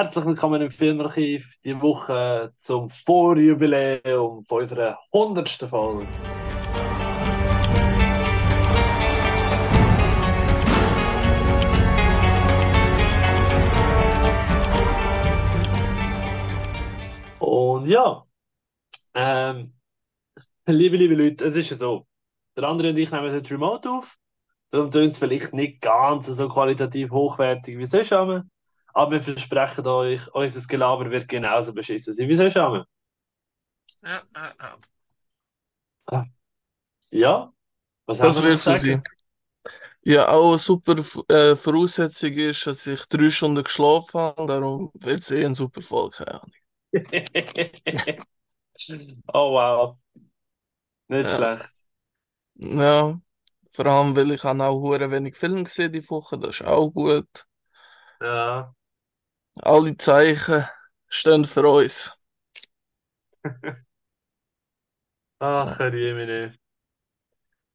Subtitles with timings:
[0.00, 5.48] Herzlich willkommen im Filmarchiv, die Woche zum Vorjubiläum von unserer 100.
[5.68, 6.06] Folge.
[17.40, 18.24] Und ja,
[19.14, 19.74] ähm,
[20.66, 22.06] liebe, liebe Leute, es ist ja so,
[22.56, 24.16] der andere und ich nehmen heute Remote auf,
[24.70, 28.12] darum tun es vielleicht nicht ganz so qualitativ hochwertig wie sonst
[28.94, 32.84] aber wir versprechen euch, unser Gelaber wird genauso beschissen sein wie sonst haben.
[34.02, 34.78] Ja, ja, ja.
[37.10, 37.52] Ja,
[38.06, 38.76] was Das haben wir wird zu so sagen?
[38.76, 39.02] sein.
[40.02, 40.96] Ja, auch eine super
[41.28, 44.46] äh, Voraussetzung ist, dass ich drei Stunden geschlafen habe.
[44.46, 46.18] Darum wird es eh ein super Folge.
[46.18, 46.52] Keine Ahnung.
[49.34, 49.98] Oh wow,
[51.08, 51.30] nicht Ja.
[51.30, 51.72] schlecht.
[52.56, 53.20] ja,
[53.70, 56.38] vor allem, weil ich habe auch hure wenig Film gesehen die Woche.
[56.38, 57.46] Das ist auch gut.
[58.20, 58.74] Ja,
[59.62, 60.66] Alle Zeichen
[61.08, 62.12] stehen für uns.
[65.40, 65.90] ach, Ja.
[65.92, 66.54] Jemine.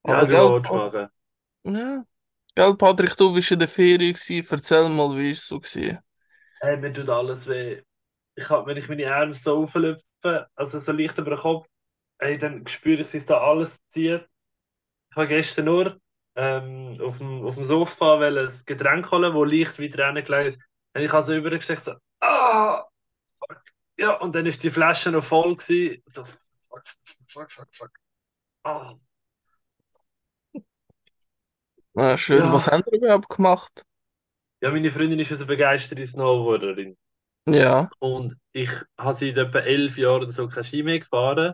[0.06, 1.10] Ja, Aber du Pa- machen.
[1.66, 2.06] ja.
[2.56, 4.48] Gell, Patrick, du bist in der Ferien gewesen.
[4.52, 6.00] Erzähl mal, wie es so gewesen?
[6.62, 7.82] Hey, mir tut alles weh.
[8.36, 11.68] Ich hab, wenn ich meine Arme so auflüpfe, also so leicht über den Kopf,
[12.20, 14.28] hey, dann spüre ich, wie es da alles zieht.
[15.12, 16.00] Ich habe gestern nur
[16.36, 20.60] ähm, auf dem, auf dem Sofa ein Getränk holen, das leicht wie drinnen gelegen ist.
[20.96, 22.86] Und ich habe so übergesteckt, so, ah,
[23.40, 23.62] fuck.
[23.98, 26.04] Ja, und dann ist die Flasche noch voll gewesen.
[26.08, 26.84] So, fuck,
[27.30, 27.92] fuck, fuck, fuck.
[28.66, 28.96] Ah,
[31.96, 32.52] Ja, schön.
[32.52, 32.72] Was ja.
[32.72, 33.84] haben wir überhaupt gemacht?
[34.62, 36.98] Ja, meine Freundin ist eine begeisterte Snowboarderin.
[37.46, 38.70] Ja, Und ich
[39.00, 41.54] habe seit etwa elf Jahren oder so kein Ski mehr gefahren.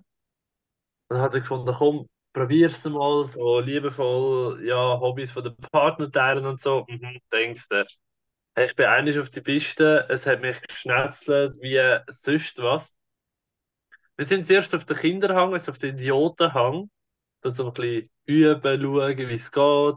[1.07, 6.11] Und dann hat er gefunden, komm, probier's mal, so liebevoll, ja, Hobbys von den Partner
[6.11, 6.85] teilen und so.
[6.87, 7.85] Mhm, denkst du.
[8.59, 11.79] Ich bin eigentlich auf die Piste, es hat mich geschnetzelt wie
[12.11, 12.99] sonst was.
[14.17, 16.91] Wir sind zuerst auf den Kinderhang, also auf den Idiotenhang,
[17.43, 19.95] so zum ein bisschen üben, schauen, wie es geht.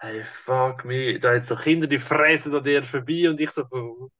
[0.00, 4.10] Hey, fuck me, da hat so Kinder, die fräsen an dir vorbei und ich so.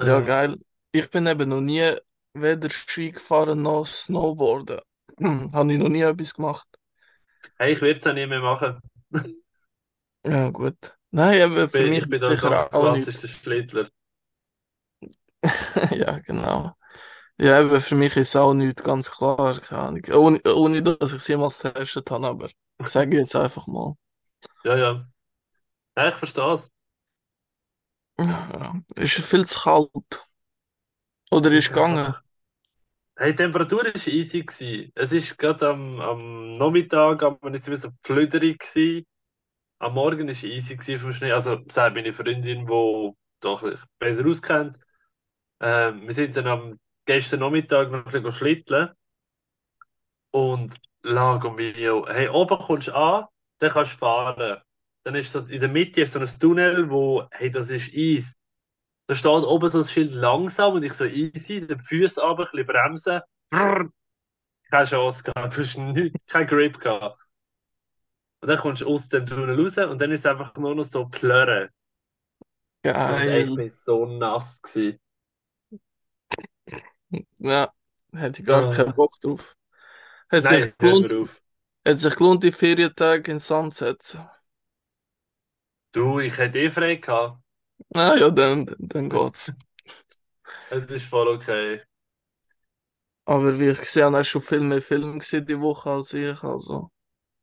[0.00, 0.58] ja, Äh, geil.
[0.92, 1.92] Ich bin eben noch nie
[2.34, 4.80] weder Ski gefahren noch Snowboarden.
[5.52, 6.66] Habe ich noch nie etwas gemacht.
[7.58, 8.80] hey, ich werde es auch nicht mehr machen.
[10.26, 10.98] Ja, gut.
[11.10, 13.12] Nein, aber für bin, mich ich bin sicher auch nicht.
[13.28, 13.90] Schlittler.
[15.96, 16.72] Ja, genau.
[17.38, 19.60] Ja, aber für mich ist auch nicht ganz klar.
[20.14, 22.50] Ohne, ohne dass ich es jemals getestet habe, aber
[22.80, 23.96] ich sage jetzt einfach mal.
[24.64, 25.08] Ja, ja.
[25.96, 26.70] Ja, ich verstehe es.
[28.18, 29.02] Ja, ja.
[29.02, 30.26] Ist viel zu kalt.
[31.30, 32.14] Oder ist ist gegangen?
[33.18, 34.42] Hey, die Temperatur war easy.
[34.44, 34.92] Gewesen.
[34.94, 38.58] Es ist gerade am, am Nachmittag, aber es war so flüderig.
[38.60, 39.06] Gewesen.
[39.78, 41.32] Am Morgen war es easy vom Schnee.
[41.32, 43.62] Also, sagt meine Freundin, die doch
[43.98, 44.78] besser auskennt.
[45.60, 48.90] Ähm, wir sind dann am gestern Nachmittag noch ein bisschen schlitteln.
[50.30, 52.06] Und Lago Mio.
[52.08, 53.26] Hey, oben kommst du an,
[53.58, 54.60] dann kannst du fahren.
[55.04, 58.36] Dann ist so in der Mitte so ein Tunnel, wo, hey, das ist Eis.
[59.06, 62.50] Da steht oben so ein Schild langsam und ich so easy, die Füße runter, ein
[62.50, 63.20] bisschen bremsen.
[63.50, 63.90] Brrr,
[64.70, 67.25] keine Chance gehabt, du hast nichts, kein Grip gehabt.
[68.40, 70.84] Und dann kommst du aus dem Tunnel raus und dann ist es einfach nur noch
[70.84, 71.68] so plörren.
[73.04, 73.54] Und ey, ich Geil.
[73.54, 74.98] bin so nass gewesen.
[77.38, 77.72] Ja,
[78.12, 78.68] hätte ich gar Ah.
[78.68, 79.56] keinen Bock drauf.
[80.30, 81.16] Hätte Nein, sich gelohnt,
[81.84, 84.28] hätte sich gelohnt, die Ferientage in den Sand zu setzen.
[85.92, 87.40] Du, ich hätte eh frei gehabt.
[87.94, 89.52] Ah ja, dann, dann geht's.
[90.70, 91.82] Es ist voll okay.
[93.24, 96.12] Aber wie ich gesehen habe, hast du schon viel mehr Filme gesehen die Woche als
[96.12, 96.90] ich, also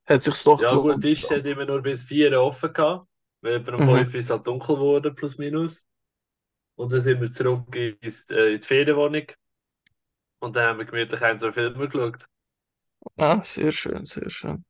[0.06, 1.04] hätte sich's doch Ja, gut, gelohnt.
[1.04, 3.08] die Piste hat immer nur bis 4 Uhr offen gehabt.
[3.42, 3.84] Weil etwa um Mhm.
[3.84, 5.86] 5 Uhr ist es halt dunkel geworden, plus minus.
[6.78, 9.28] Und dann sind wir zurück ins, äh, in die Ferienwohnung.
[10.42, 12.24] Und dann haben wir gemütlich ein, zwei Filme geschaut.
[13.18, 14.64] Ah, sehr schön, sehr schön.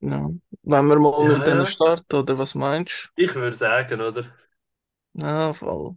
[0.00, 0.28] Ja.
[0.64, 1.66] Wollen wir mal Ja, mit denen ja.
[1.66, 4.30] starten, oder was meinst Ich würde sagen, oder?
[5.14, 5.20] du?
[5.22, 5.96] Ja, voll.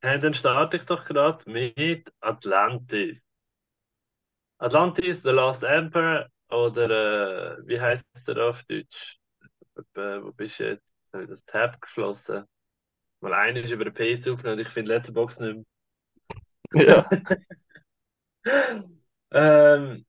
[0.00, 3.24] Hey, dann starte ich doch gerade mit Atlantis.
[4.60, 9.18] Atlantis, The Last Emperor oder äh, wie heißt der auf Deutsch?
[9.96, 10.84] Äh, wo bist du jetzt?
[11.04, 12.44] Jetzt habe ich das Tab geschlossen.
[13.20, 15.66] Mal einer ist über den PC aufgenommen und ich finde Letterboxd nicht
[16.74, 17.04] Ja,
[18.44, 18.44] mehr.
[19.32, 20.04] ähm,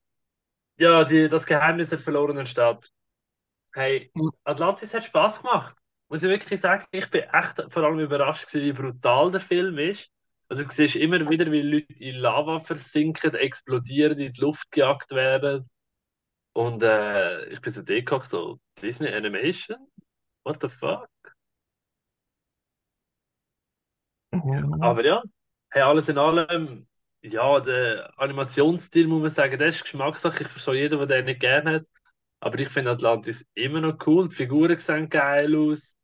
[0.78, 2.90] ja, die, das Geheimnis der verlorenen Stadt.
[3.74, 4.12] Hey,
[4.44, 5.76] Atlantis hat Spaß gemacht.
[6.08, 9.78] Muss ich wirklich sagen, ich bin echt vor allem überrascht gewesen, wie brutal der Film
[9.78, 10.10] ist.
[10.48, 15.10] Also du siehst immer wieder, wie Leute in Lava versinken, explodieren, in die Luft gejagt
[15.12, 15.68] werden.
[16.54, 19.76] Und äh, ich bin so dort so, Disney Animation?
[20.44, 21.08] What the fuck?
[24.32, 24.82] Mhm.
[24.82, 25.22] Aber ja,
[25.70, 26.86] hey, alles in allem,
[27.22, 30.44] ja, der Animationsstil muss man sagen, das ist Geschmackssache.
[30.44, 31.86] Ich verstehe jeden, der den nicht gerne hat.
[32.40, 34.28] Aber ich finde Atlantis immer noch cool.
[34.28, 35.96] Die Figuren sehen geil aus.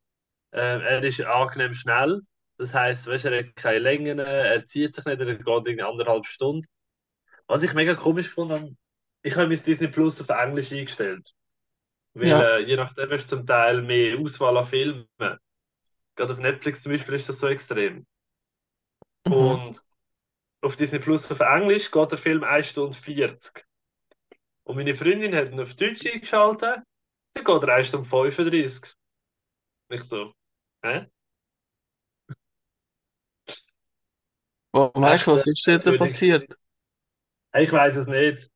[0.52, 2.22] Ähm, er ist angenehm schnell.
[2.56, 6.26] Das heisst, weißt, er hat keine Längen, er zieht sich nicht, er geht in anderthalb
[6.26, 6.66] Stunden.
[7.46, 8.76] Was ich mega komisch fand am
[9.22, 11.32] ich habe mein Disney Plus auf Englisch eingestellt.
[12.14, 12.40] Weil Ja.
[12.40, 15.06] äh, je nachdem hast du zum Teil mehr Auswahl an Filmen.
[16.16, 18.06] Gerade auf Netflix zum Beispiel ist das so extrem.
[19.26, 19.60] Mhm.
[19.60, 19.80] Und
[20.62, 23.64] auf Disney Plus auf Englisch geht der Film 1 Stunde 40.
[24.64, 26.80] Und meine Freundin hat ihn auf Deutsch eingeschaltet,
[27.34, 28.94] dann geht er 1 Stunde 35.
[29.90, 30.34] Nicht so.
[30.84, 31.06] Hä?
[34.72, 35.96] Was meinst du, was ist dort Merkwürdig.
[35.96, 36.46] passiert?
[37.54, 38.49] Ich weiß es nicht.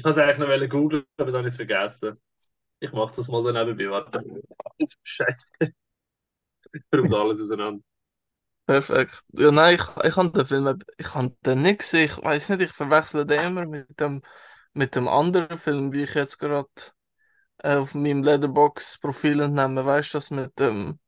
[0.00, 2.18] Ich wollte es eigentlich noch googeln, aber dann habe ich es vergessen.
[2.80, 3.90] Ich mache das mal dann nebenbei.
[3.92, 4.24] Warte.
[5.02, 5.46] Scheiße.
[6.72, 7.82] Ich bringe alles auseinander.
[8.66, 9.22] Perfekt.
[9.32, 12.04] Ja, nein, ich, ich habe den Film, ich habe den nicht gesehen.
[12.06, 14.22] Ich weiß nicht, ich verwechsel den immer mit dem,
[14.74, 16.68] mit dem anderen Film, wie ich jetzt gerade
[17.58, 19.84] äh, auf meinem Letterboxd-Profil entnehme.
[19.86, 21.00] Weißt du, das mit dem,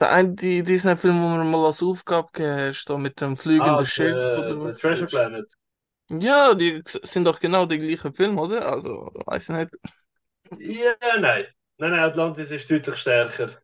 [0.00, 3.86] der eine Disney-Film, wo mir mal als Aufgabe gegeben hast, da mit dem Ah, fliegenden
[3.86, 5.08] Schiff der, oder der was Treasure.
[5.08, 5.46] Planet.
[6.10, 8.66] Ja, die sind doch genau die gleichen Filme, oder?
[8.66, 9.70] Also, weiß nicht.
[10.58, 11.46] Ja, nein.
[11.78, 13.60] Nein, nein, Atlantis ist deutlich stärker.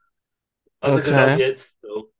[0.80, 1.02] Also Okay.
[1.02, 2.12] gerade jetzt so.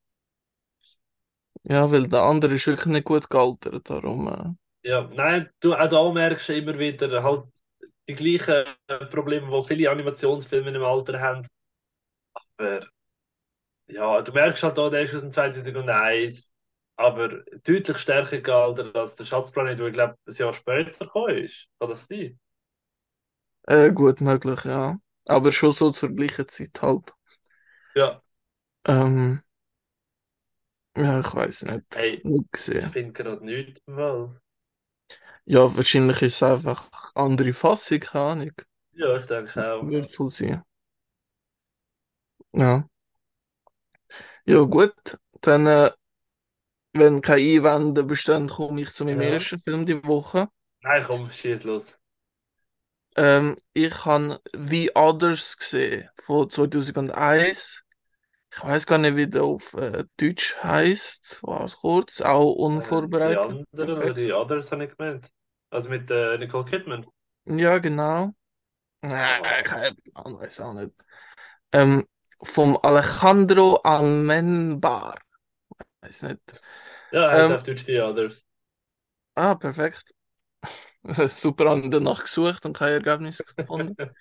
[1.65, 4.27] Ja, weil der andere ist wirklich nicht gut gealtert, darum.
[4.29, 4.55] Äh.
[4.83, 7.45] Ja, nein, du, auch da merkst du immer wieder halt
[8.09, 8.67] die gleichen
[9.11, 11.47] Probleme, die viele Animationsfilme im Alter haben.
[12.59, 12.87] Aber
[13.89, 16.53] ja, du merkst halt da, der ist aus dem 2001,
[16.97, 17.29] aber
[17.65, 21.69] deutlich stärker gealtert als der Schatzplanet, der, ich glaube, ein Jahr später gekommen ist.
[21.81, 22.39] Kann das sein?
[23.69, 24.99] Äh, gut möglich, ja.
[25.27, 27.15] Aber schon so zur gleichen Zeit halt.
[27.95, 28.23] Ja,
[28.85, 29.43] Ähm,
[30.97, 31.85] ja, ich weiß nicht.
[31.95, 32.93] hey, Nicht ich gesehen.
[32.93, 34.41] finde gerade nichts mal.
[35.45, 38.53] Ja, wahrscheinlich ist es einfach andere Fassung, keine Ahnung.
[38.95, 39.93] Ja, ich denke auch.
[39.93, 40.63] Wird wohl sein.
[42.53, 42.89] Ja.
[44.45, 44.95] Ja, gut.
[45.41, 45.91] Dann, äh,
[46.99, 49.33] wenn keine Einwände bestehen, komme ich zu meinem Ja.
[49.33, 50.49] ersten Film die Woche.
[50.83, 51.85] Nein, komm, schieß los.
[53.17, 57.83] Ähm, ich habe The Others gesehen, von 2001.
[58.53, 61.43] Ich weiß gar nicht, wie der auf äh, Deutsch heißt.
[61.43, 63.37] War kurz, auch Äh, die unvorbereitet.
[63.37, 64.15] anderen oder Perfekt.
[64.15, 65.31] die Others habe ich gemeint.
[65.71, 67.07] Also mit äh, Nicole Kidman.
[67.45, 68.35] Ja, genau.
[69.03, 70.93] Nein, Ah, keine Ahnung, weiß auch nicht.
[71.73, 72.07] Ähm,
[72.43, 75.19] vom Alejandro Almenbar.
[76.07, 76.63] Weiß nicht.
[77.11, 78.47] ja, er hat Ähm, auf Deutsch die Others.
[79.35, 80.13] ah, perfekt.
[81.37, 83.97] Super, ich danach gesucht und kein Ergebnis gefunden.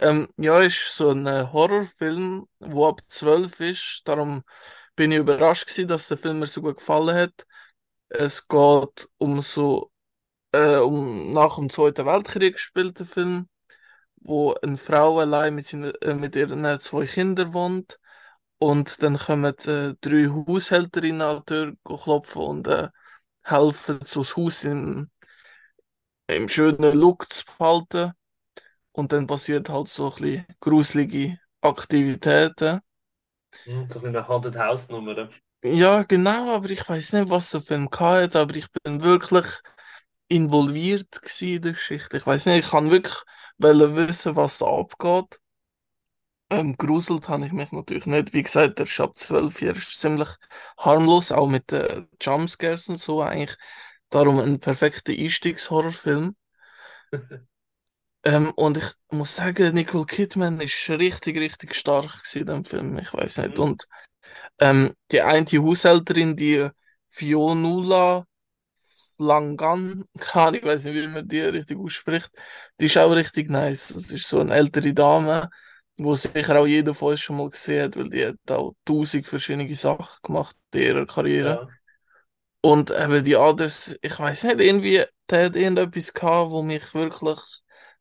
[0.00, 4.02] Ähm, ja, ist so ein äh, Horrorfilm, wo ab 12 ist.
[4.06, 4.44] Darum
[4.96, 7.46] bin ich überrascht gewesen, dass der Film mir so gut gefallen hat.
[8.10, 9.92] Es geht um so,
[10.52, 13.48] äh, um nach dem Zweiten Weltkrieg gespielte Film,
[14.16, 17.98] wo eine Frau allein mit, seinen, äh, mit ihren zwei Kindern wohnt.
[18.66, 22.88] Und dann kommen äh, drei Haushälterinnen an die Tür klopfen und äh,
[23.42, 25.10] helfen, so das Haus im,
[26.26, 28.12] im schönen Look zu behalten.
[28.92, 32.80] Und dann passiert halt so ein bisschen gruselige Aktivitäten.
[33.66, 35.28] Hm, so ein bisschen Haunted House Nummer.
[35.64, 39.46] Ja, genau, aber ich weiß nicht, was der Film hat, aber ich bin wirklich
[40.28, 41.08] involviert
[41.40, 42.16] in der Geschichte.
[42.18, 43.14] Ich weiß nicht, ich kann wirklich
[43.58, 45.40] wissen, was da abgeht.
[46.58, 48.32] Ähm, gruselt habe ich mich natürlich nicht.
[48.32, 50.28] Wie gesagt, der ist ab 12 Jahren ist ziemlich
[50.78, 53.56] harmlos, auch mit den Jumpscares und so eigentlich.
[54.10, 56.36] Darum ein perfekter Einstiegshorrorfilm.
[58.26, 62.96] Ähm, und ich muss sagen, Nicole Kidman ist richtig, richtig stark in dem Film.
[62.96, 63.58] Ich weiß nicht.
[63.58, 63.62] Mhm.
[63.62, 63.84] Und
[64.58, 66.68] ähm, die eine Haushälterin, die
[67.08, 68.24] Fionnuala
[69.18, 72.30] Langan, ich weiß nicht, wie man die richtig ausspricht,
[72.80, 73.88] die ist auch richtig nice.
[73.94, 75.50] Das ist so eine ältere Dame,
[75.96, 79.26] wo sicher auch jeder von uns schon mal gesehen hat, weil die hat auch tausend
[79.26, 81.48] verschiedene Sachen gemacht in ihrer Karriere.
[81.48, 81.68] Ja.
[82.60, 87.40] Und eben die Others, ich weiß nicht, irgendwie, der hat irgendetwas gehabt, wo mich wirklich,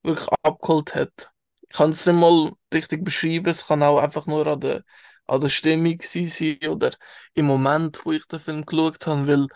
[0.04, 1.30] wirklich abgeholt hat.
[1.70, 4.84] Ich kann es nicht mal richtig beschreiben, es kann auch einfach nur an der,
[5.28, 6.92] an der Stimmung sein oder
[7.34, 9.48] im Moment, wo ich den Film geschaut habe, weil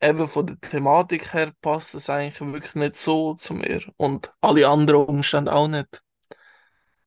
[0.00, 4.68] eben von der Thematik her passt es eigentlich wirklich nicht so zu mir und alle
[4.68, 6.03] anderen Umstände auch nicht.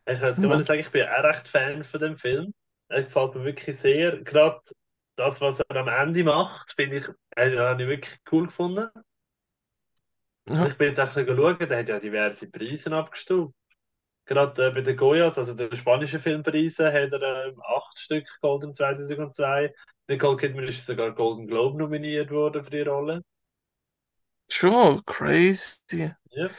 [0.08, 0.64] Ich würde Ja.
[0.64, 2.54] sagen, ich bin auch recht Fan von dem Film.
[2.90, 4.18] Er gefällt mir wirklich sehr.
[4.24, 4.62] Gerade
[5.18, 8.90] das, was er am Ende macht, finde ich, äh, habe ich wirklich cool gefunden.
[10.50, 13.54] Ja, Ich bin jetzt einfach geschaut, der hat ja diverse Preise abgestuft.
[14.26, 18.76] Gerade äh, bei den Goyas, also den spanischen Filmpreisen, hat er ähm, acht Stück im
[18.76, 19.74] 2002.
[20.08, 23.24] Nicole Kidman ist sogar Golden Globe nominiert worden für die Rolle.
[24.52, 26.14] Schon crazy.
[26.32, 26.50] Ja.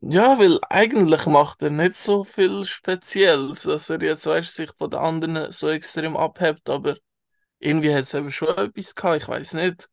[0.00, 4.90] Ja, weil eigentlich macht er nicht so viel Spezielles, dass er jetzt, weißt, sich von
[4.90, 6.96] den anderen so extrem abhebt, aber
[7.60, 9.90] irgendwie hat es eben schon etwas gehabt, ich weiß nicht.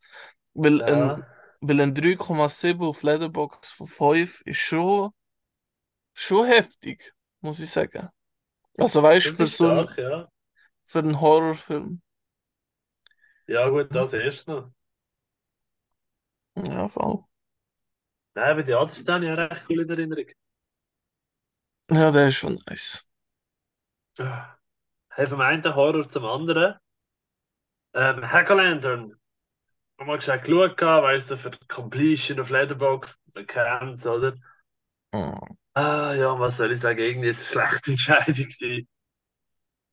[0.54, 1.26] Weil ein, Ja,
[1.62, 5.12] weil ein 3,7 auf Letterboxd von 5 ist schon,
[6.14, 8.10] schon heftig, muss ich sagen.
[8.78, 10.30] Also weißt du, für ist so einen, ja.
[10.86, 12.02] für einen Horrorfilm.
[13.48, 14.72] Ja, gut, das erst noch.
[16.56, 17.24] Ja, voll.
[18.36, 20.26] Nein, die anderen habe ich auch recht cool in Erinnerung.
[21.92, 23.08] Ja, der ist schon nice.
[25.16, 26.76] Hey, vom einen Horror zum anderen.
[27.96, 29.16] Ähm, Hack-O-Lantern.
[30.00, 34.36] Haben wir gesagt, geschaut, weißt du, für Completion auf Letterboxd bekannt, oder?
[35.14, 35.56] Mm.
[35.74, 37.00] Ah, ja, was soll ich sagen?
[37.00, 38.88] Irgendwie ist es eine schlechte Entscheidung gewesen.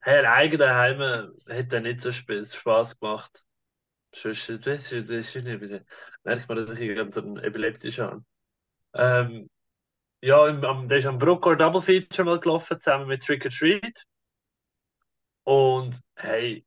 [0.04, 1.00] Hey, alleine daheim
[1.48, 3.42] hat er nicht so sp- Spaß gemacht.
[4.14, 5.86] Sonst, das ist, das ist nicht, bisschen-
[6.24, 8.24] merkt man, dass ich ganz so einen epileptisch habe.
[8.94, 9.50] Ähm,
[10.22, 13.50] ja, im, am, der ist am Bruckor Double Feature mal gelaufen, zusammen mit Trick or
[13.52, 14.04] Treat.
[15.44, 16.64] Und hey,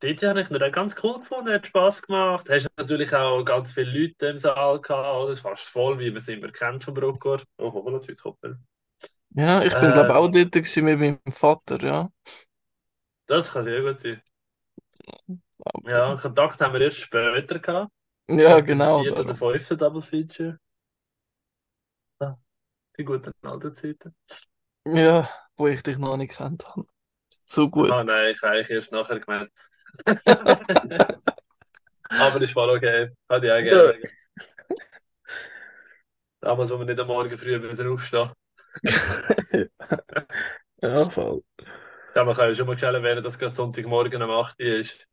[0.00, 2.48] dort habe ich ihn dann ganz cool gefunden, hat Spaß gemacht.
[2.50, 5.36] Hast natürlich auch ganz viele Leute im Saal gehabt, oder?
[5.36, 7.42] Fast voll, wie man es immer kennt von Bruckor.
[7.58, 8.58] Oh, hoppla, heute Koppel.
[9.30, 12.10] Ja, ich bin glaube Äh, auch dort gewesen mit meinem Vater, ja.
[13.26, 14.20] das kann sehr gut sein.
[15.84, 17.92] Ja, Kontakt haben wir erst später gehabt.
[18.28, 19.04] ja, glaube, genau.
[19.04, 20.58] vierten oder fünften Double Feature.
[22.98, 24.14] Die guten alten Zeiten.
[24.84, 26.86] Ja, wo ich dich noch nicht kennt habe.
[27.46, 27.90] Zu gut.
[27.92, 29.50] Ah, nein, ich habe eigentlich erst nachher gemeint.
[32.10, 33.10] Aber ist voll okay.
[33.28, 34.00] Hat ich auch Ja, gerne.
[36.40, 38.30] Damals, wo wir nicht am Morgen früh müssen aufstehen.
[40.82, 41.42] ja, voll.
[42.14, 45.06] Ja, man kann ja schon mal schnell erwähnen, dass gerade Sonntagmorgen am 8 Uhr ist.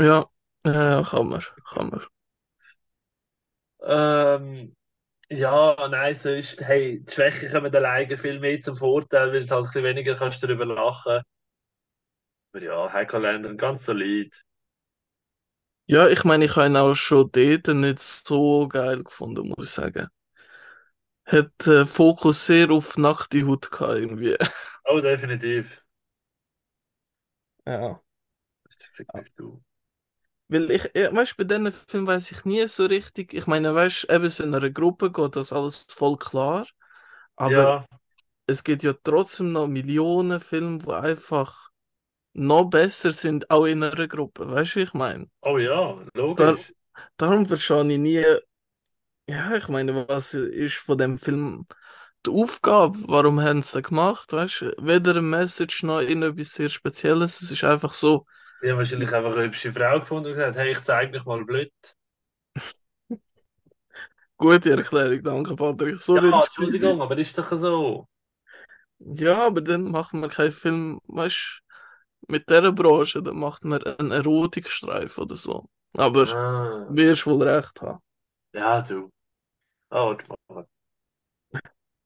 [0.00, 0.26] Ja,
[0.64, 2.06] ja, kann man, kann man.
[3.82, 4.76] Ähm,
[5.30, 9.60] ja, nein, sonst, hey, die Schwächen kommen alleine viel mehr zum Vorteil, weil du halt
[9.60, 11.22] ein bisschen weniger kannst darüber lachen.
[12.52, 14.34] Aber ja, Hack-O-Lantern, ganz solid.
[15.86, 19.70] Ja, ich meine, ich habe ihn auch schon dort nicht so geil gefunden, muss ich
[19.74, 20.08] sagen.
[21.26, 24.36] Hat äh, Fokus sehr auf nackte Haut gehabt, irgendwie.
[24.86, 25.80] Oh, definitiv.
[27.66, 28.02] Ja.
[28.92, 29.62] Effektiv du.
[30.48, 33.34] Weil ich, ja, weißt du, bei diesen Filmen weiß ich nie so richtig.
[33.34, 36.66] Ich meine, weißt du, eben so in einer Gruppe geht das alles voll klar.
[37.36, 37.86] Aber Ja,
[38.46, 41.70] es gibt ja trotzdem noch Millionen Filme, die einfach
[42.34, 44.50] noch besser sind, auch in einer Gruppe.
[44.50, 45.28] Weißt du, wie ich meine?
[45.42, 46.72] oh ja, logisch.
[47.16, 48.24] darum verstehe ich nie,
[49.28, 51.66] ja, ich meine, was ist von dem Film
[52.26, 52.98] die Aufgabe?
[53.08, 54.32] Warum haben sie das gemacht?
[54.32, 57.40] Weißt du, weder eine Message noch irgendetwas sehr Spezielles.
[57.42, 58.26] Es ist einfach so,
[58.62, 61.44] Die haben wahrscheinlich einfach eine hübsche Frau gefunden und gesagt, hey, ich zeig mich mal
[61.44, 61.72] blöd.
[64.36, 66.00] gute Erklärung, danke, Patrick.
[66.00, 68.06] So Ja, Entschuldigung, aber ist doch so.
[69.00, 71.62] Ja, aber dann machen wir keinen Film, weißt
[72.28, 75.68] du, mit dieser Branche, dann macht man einen Erotikstreif oder so.
[75.94, 78.00] Aber Ah, wirst wohl recht haben.
[78.52, 79.10] ja, du.
[79.90, 80.16] Oh.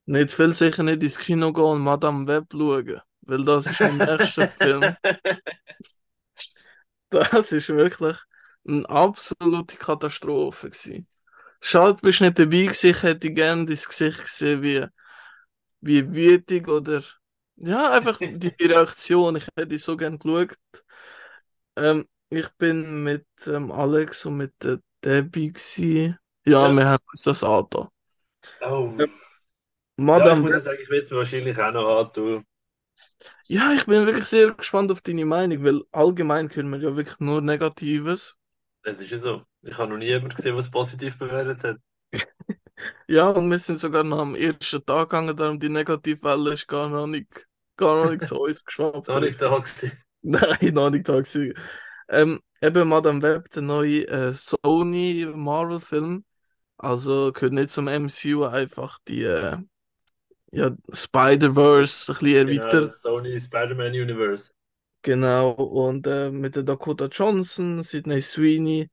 [0.07, 3.99] Nicht viel sicher nicht ins Kino gehen und Madame Web schauen, weil das ist mein
[3.99, 4.97] nächster Film.
[7.13, 8.17] Das ist wirklich
[8.67, 11.07] eine absolute Katastrophe gewesen.
[11.61, 12.91] Schade, bist nicht dabei gewesen.
[12.91, 14.87] Ich hätte gerne dein Gesicht gesehen, wie,
[15.81, 17.03] wie wütig oder,
[17.57, 19.37] ja, einfach die Reaktion.
[19.37, 20.57] Ich hätte so gerne geschaut.
[21.77, 26.19] Ähm, ich bin mit ähm, Alex und mit der Debbie gewesen.
[26.45, 26.71] Ja, Ja.
[26.71, 27.89] wir haben uns das angetan.
[28.63, 28.99] Oh.
[28.99, 29.07] Ja,
[30.17, 32.45] Ja, ich Madame muss sagen, ich will es wahrscheinlich auch noch antun.
[33.47, 37.21] Ja, ich bin wirklich sehr gespannt auf deine Meinung, weil allgemein können wir ja wirklich
[37.21, 38.37] nur Negatives.
[38.83, 39.43] Es ist ja so.
[39.63, 41.77] Ich habe noch nie jemanden gesehen, es positiv bewertet hat.
[43.07, 46.89] Ja, und wir sind sogar noch am ersten Tag gegangen, darum die Negativwelle ist gar
[46.89, 49.09] noch nicht, gar noch nicht zu uns geschwappt.
[49.09, 49.93] Noch nicht da gewesen.
[50.23, 51.55] Nein, noch nicht da gewesen.
[52.09, 56.25] Ähm, eben Madame Web, der neue äh, Sony Marvel-Film.
[56.77, 59.59] Also gehört nicht zum MCU, einfach die äh,
[60.53, 62.85] ja, Spider-Verse ein bisschen Genau, erweitert.
[62.85, 64.53] das Sony Spider-Man Universe.
[65.05, 68.89] Genau, und äh, mit der Dakota Johnson, Sydney Sweeney.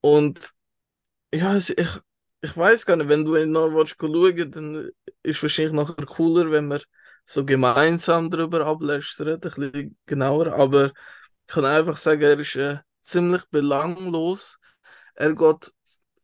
[0.00, 0.52] Und
[1.34, 1.88] ja, es, ich,
[2.42, 4.90] ich weiß gar nicht, wenn du ihn noch willst schauen, dann
[5.22, 6.82] ist wahrscheinlich nachher cooler, wenn wir
[7.26, 10.54] so gemeinsam darüber ablästern, ein bisschen genauer.
[10.54, 10.92] Aber ich
[11.54, 14.58] kann einfach sagen, er ist äh, ziemlich belanglos.
[15.14, 15.72] Er geht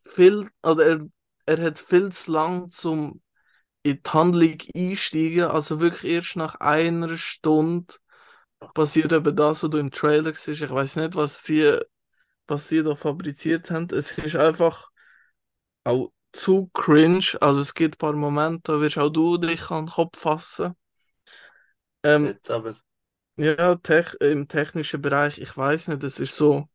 [0.04, 1.08] viel, oder er,
[1.46, 3.22] er hat viel zu lang zum
[3.86, 5.44] in die Handlung einsteigen.
[5.44, 7.94] Also wirklich erst nach einer Stunde
[8.74, 10.62] passiert eben das, was du im Trailer siehst.
[10.62, 11.78] Ich weiß nicht, was die,
[12.48, 13.88] was die da fabriziert haben.
[13.92, 14.90] Es ist einfach
[15.84, 17.24] auch zu cringe.
[17.40, 20.74] Also es gibt ein paar Momente, da wirst auch du dich an den Kopf fassen.
[22.02, 22.76] Ähm, Jetzt aber.
[23.36, 26.68] ja, tech, im technischen Bereich, ich weiß nicht, es ist so.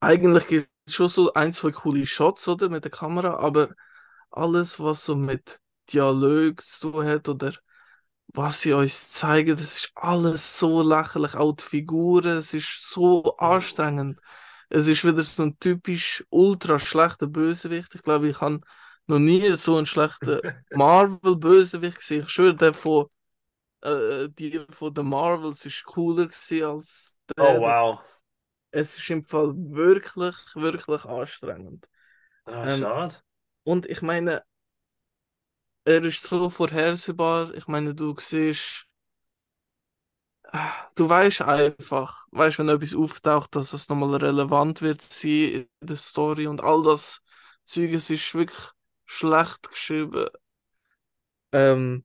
[0.00, 3.70] Eigentlich gibt es schon so ein, zwei coole Shots, oder, mit der Kamera, aber
[4.36, 5.60] alles, was so mit
[5.92, 7.52] Dialog zu tun hat oder
[8.28, 11.34] was sie uns zeigen, das ist alles so lächerlich.
[11.34, 14.20] Auch die Figuren, es ist so anstrengend.
[14.68, 17.94] Es ist wieder so ein typisch ultra schlechter Bösewicht.
[17.94, 18.60] Ich glaube, ich habe
[19.06, 20.40] noch nie so einen schlechten
[20.72, 22.22] Marvel-Bösewicht gesehen.
[22.22, 23.06] Ich schwöre, der von,
[23.82, 26.28] äh, die von den Marvels ist cooler
[26.68, 27.46] als der.
[27.46, 28.00] Oh, wow.
[28.70, 31.88] Es ist im Fall wirklich, wirklich anstrengend.
[32.46, 33.14] Ah, Ähm, schade.
[33.66, 34.42] Und ich meine,
[35.86, 37.54] er ist so vorhersehbar.
[37.54, 38.86] Ich meine, du siehst,
[40.94, 45.96] du weißt einfach, weißt, wenn etwas auftaucht, dass es nochmal relevant wird sein in der
[45.96, 47.20] Story und all das
[47.64, 48.58] Zeug, es ist wirklich
[49.06, 50.26] schlecht geschrieben.
[51.52, 52.04] Ähm,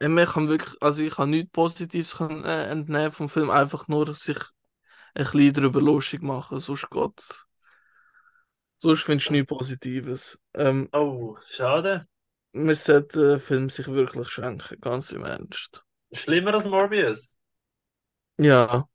[0.00, 4.36] ich kann wirklich, also ich kann nichts Positives äh, entnehmen vom Film, einfach nur sich
[5.14, 7.46] ein bisschen darüber lustig machen, sonst geht,
[8.82, 10.38] sonst findest du nichts Positives.
[10.54, 12.06] Ähm, Oh, schade.
[12.54, 15.84] man sollte den Film sich wirklich schenken, ganz im Ernst.
[16.14, 17.28] Schlimmer als Morbius.
[18.38, 18.88] Ja,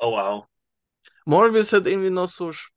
[0.00, 0.48] Oh, wow.
[1.26, 2.74] Morbius hat irgendwie noch so Sp-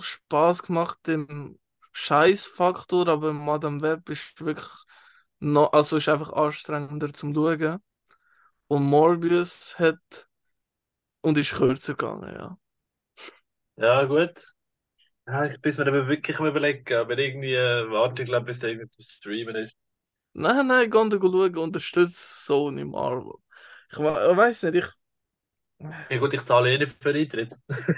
[0.00, 1.58] Spaß gemacht im
[1.92, 4.68] Scheißfaktor, aber Madame Web ist wirklich
[5.40, 7.82] noch, also ist einfach anstrengender zum Schauen.
[8.68, 10.28] Und Morbius hat
[11.22, 12.58] und ist kürzer gegangen, ja.
[13.76, 14.55] Ja, gut.
[15.28, 18.58] Ja, ich bin mir eben wirklich am überlegen, aber irgendwie äh, warte ich, glaube bis
[18.60, 19.76] der irgendwie zum Streamen ist.
[20.34, 23.34] Nein, nein, geh da schauen, unterstützt Sony Marvel.
[23.92, 24.86] Ich, we- ich weiß nicht, ich,
[26.08, 27.56] Ja gut, ich zahle eh nicht für Eintritt.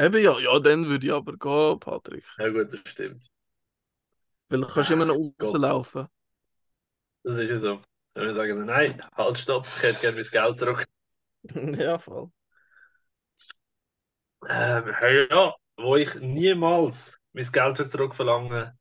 [0.00, 2.24] eben ja, ja, dann würde ich aber gehen, Patrick.
[2.38, 3.30] Ja gut, das stimmt.
[4.48, 5.40] Weil du kannst immer noch Gott.
[5.40, 6.08] rauslaufen.
[7.22, 7.80] Das ist ja so.
[8.14, 10.86] Dann würde ich sagen, nein, halt, stopp, ich hätte gerne mein Geld zurück.
[11.78, 12.30] Ja, voll.
[14.48, 18.76] Ähm, hey, ja, wo ich niemals mein Geld wird zurückverlange,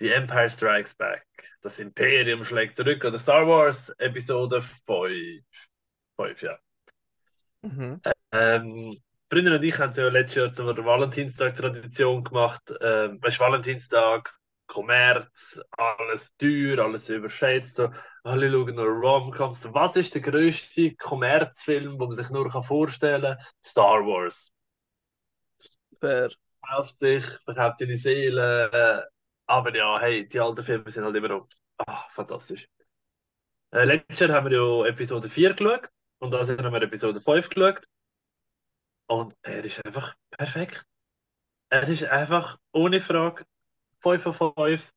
[0.00, 1.24] die Empire Strikes Back.
[1.62, 5.44] Das Imperium schlägt zurück oder Star Wars Episode 5.
[6.16, 6.58] 5, ja.
[7.62, 8.00] Mhm.
[8.32, 8.92] Ähm,
[9.30, 12.62] Freunde und ich haben ja letztes Jahr zur Valentinstag-Tradition gemacht.
[12.80, 14.34] Ähm, weißt, du, Valentinstag,
[14.66, 17.76] Kommerz, alles teuer, alles überschätzt.
[17.76, 17.90] So,
[18.22, 19.72] alle schauen nur Rom-Coms.
[19.72, 23.38] Was ist der grösste Kommerzfilm, den man sich nur vorstellen kann?
[23.64, 24.52] Star Wars.
[26.00, 26.30] Fair.
[26.60, 28.70] Verkauft sich, verkauft seine Seele.
[28.72, 29.10] Äh,
[29.46, 32.68] aber ja, hey, die alten Filme sind halt immer noch ah, fantastisch.
[33.70, 37.48] Äh, letztes Jahr haben wir ja Episode 4 geschaut und Jahr haben wir Episode 5
[37.48, 37.86] geschaut.
[39.06, 40.84] Und er ist einfach perfekt.
[41.70, 43.44] Er ist einfach ohne Frage
[44.02, 44.92] 5 von 5.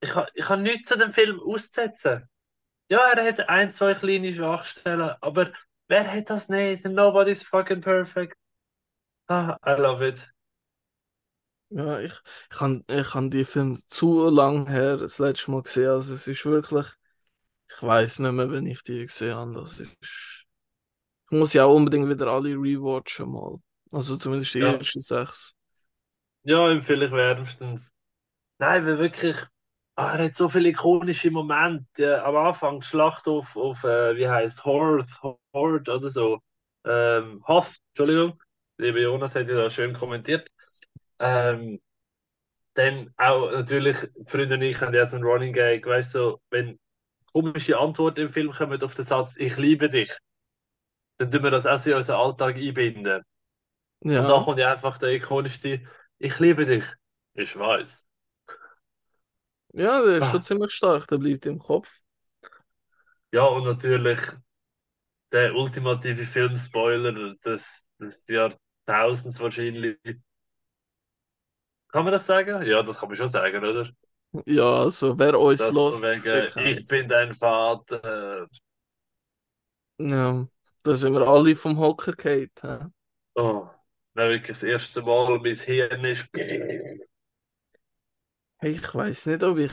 [0.00, 2.28] Ich ich kann nichts zu dem Film aussetzen.
[2.88, 5.52] Ja, er hat ein, zwei kleine Schwachstellen, aber
[5.88, 6.84] wer hat das nicht?
[6.84, 8.36] Nobody's fucking perfect.
[9.28, 10.18] Ah, I love it.
[11.68, 12.12] Ja, ich,
[12.52, 15.88] ich habe ich han die Film zu lang her das letzte Mal gesehen.
[15.90, 16.86] Also es ist wirklich,
[17.70, 19.54] ich weiß nicht mehr, wenn ich die gesehen habe.
[19.54, 19.96] Das ist,
[21.30, 23.58] ich muss ja auch unbedingt wieder alle rewatchen mal.
[23.92, 24.78] Also zumindest die Ja.
[24.78, 25.54] ersten sechs.
[26.44, 27.92] Ja, empfehle ich wärmstens.
[28.58, 29.36] Nein, weil wirklich,
[29.96, 32.24] ah, er hat so viele ikonische Momente.
[32.24, 35.06] Am Anfang Schlacht auf, auf äh, wie heißt Horde,
[35.54, 36.40] Horde oder so.
[36.84, 38.40] Ähm, Hoth, Entschuldigung.
[38.78, 40.48] Lieber Jonas hat ja da schön kommentiert.
[41.20, 41.80] Ähm,
[42.74, 46.78] dann auch natürlich, Freunde und ich haben jetzt einen Running Gag, weißt du, wenn
[47.32, 50.12] komische Antworten im Film kommen auf den Satz, ich liebe dich,
[51.18, 53.22] dann tun wir das auch in unseren Alltag einbinden.
[54.14, 55.82] Und da Ja, kommt ja einfach der ikonischste,
[56.18, 56.84] ich liebe dich.
[57.34, 58.06] Ich weiß.
[59.72, 60.42] ja, der ist schon Ah.
[60.42, 62.00] ziemlich stark, der bleibt im Kopf.
[63.32, 64.18] Ja, und natürlich
[65.32, 68.26] der ultimative Filmspoiler des, des
[68.86, 69.98] Jahrtausends wahrscheinlich.
[71.88, 72.62] Kann man das sagen?
[72.62, 73.90] Ja, das kann man schon sagen, oder?
[74.46, 78.48] Ja, also wer uns Das lost, von wegen, ich bin dein Vater.
[79.98, 80.46] Ja,
[80.84, 82.50] da sind wir alle vom Hocker gefallen.
[82.62, 82.86] hä?
[83.36, 83.68] Oh,
[84.14, 86.28] na wirklich das erste Mal mein Hirn ist.
[88.58, 89.72] Hey, ich weiß nicht, ob ich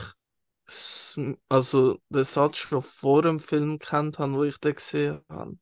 [0.66, 5.58] s- also den Satz schon vor dem Film kennt habe, wo ich den gesehen habe.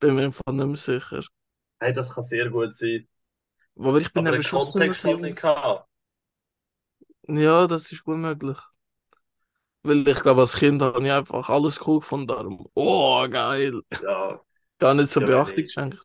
[0.00, 1.24] Bin mir einfach nicht mehr sicher.
[1.80, 3.06] Hey, das kann sehr gut sein.
[3.78, 5.88] Aber ich bin Aber eben den schon ziemlich Kontext nicht gehabt.
[7.28, 8.58] Ja, das ist gut möglich.
[9.82, 12.26] Weil ich glaube, als Kind habe ich einfach alles cool gefunden.
[12.26, 13.80] Darum, oh, geil.
[14.02, 14.40] Ja,
[14.78, 15.74] Gar nicht so ja, Beachtung nicht.
[15.74, 16.00] geschenkt.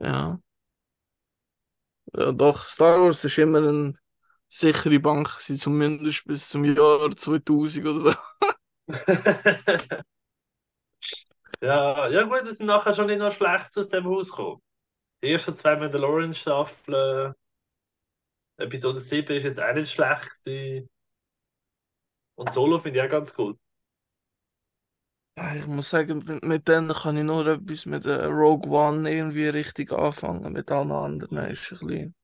[0.00, 0.40] Ja.
[2.14, 3.94] Ja, doch, Star Wars ist immer eine
[4.48, 8.14] sichere Bank gewesen, zumindest bis zum Jahr 2000 oder so.
[11.62, 14.62] Ja, ja gut, es sind nachher schon nicht noch schlecht aus dem Haus gekommen.
[15.22, 17.34] Die ersten zwei Mandalorian-Staffeln,
[18.58, 20.88] Episode 7 ist jetzt auch nicht schlecht gewesen.
[22.36, 23.32] Und Solo finde ich auch ganz.
[25.36, 29.10] Ja, ich muss sagen, mit, mit denen kann ich nur etwas mit äh, Rogue One
[29.12, 30.52] irgendwie richtig anfangen.
[30.52, 32.14] Mit allen anderen ist es ein bisschen, ein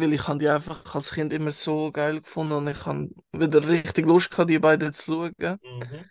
[0.00, 3.66] weil ich habe die einfach als Kind immer so geil gefunden und ich habe wieder
[3.66, 5.58] richtig Lust gehabt, die beiden zu schauen.
[5.62, 6.04] Mhm.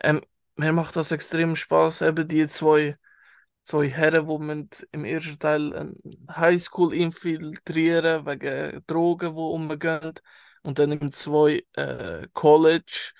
[0.00, 0.20] Ähm,
[0.56, 2.96] mir macht das extrem Spaß, eben die zwei,
[3.64, 5.94] zwei Herren, die man im ersten Teil eine
[6.36, 10.14] Highschool infiltrieren wegen Drogen, die umgehen
[10.62, 13.12] und dann im zwei äh, College.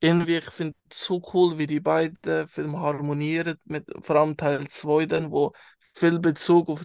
[0.00, 4.66] Irgendwie, ich finde es so cool, wie die beiden Filme harmonieren, mit, vor allem Teil
[4.68, 5.52] 2 dann, wo
[5.94, 6.82] viel Bezug auf,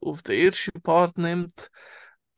[0.00, 1.70] auf den ersten Part nimmt.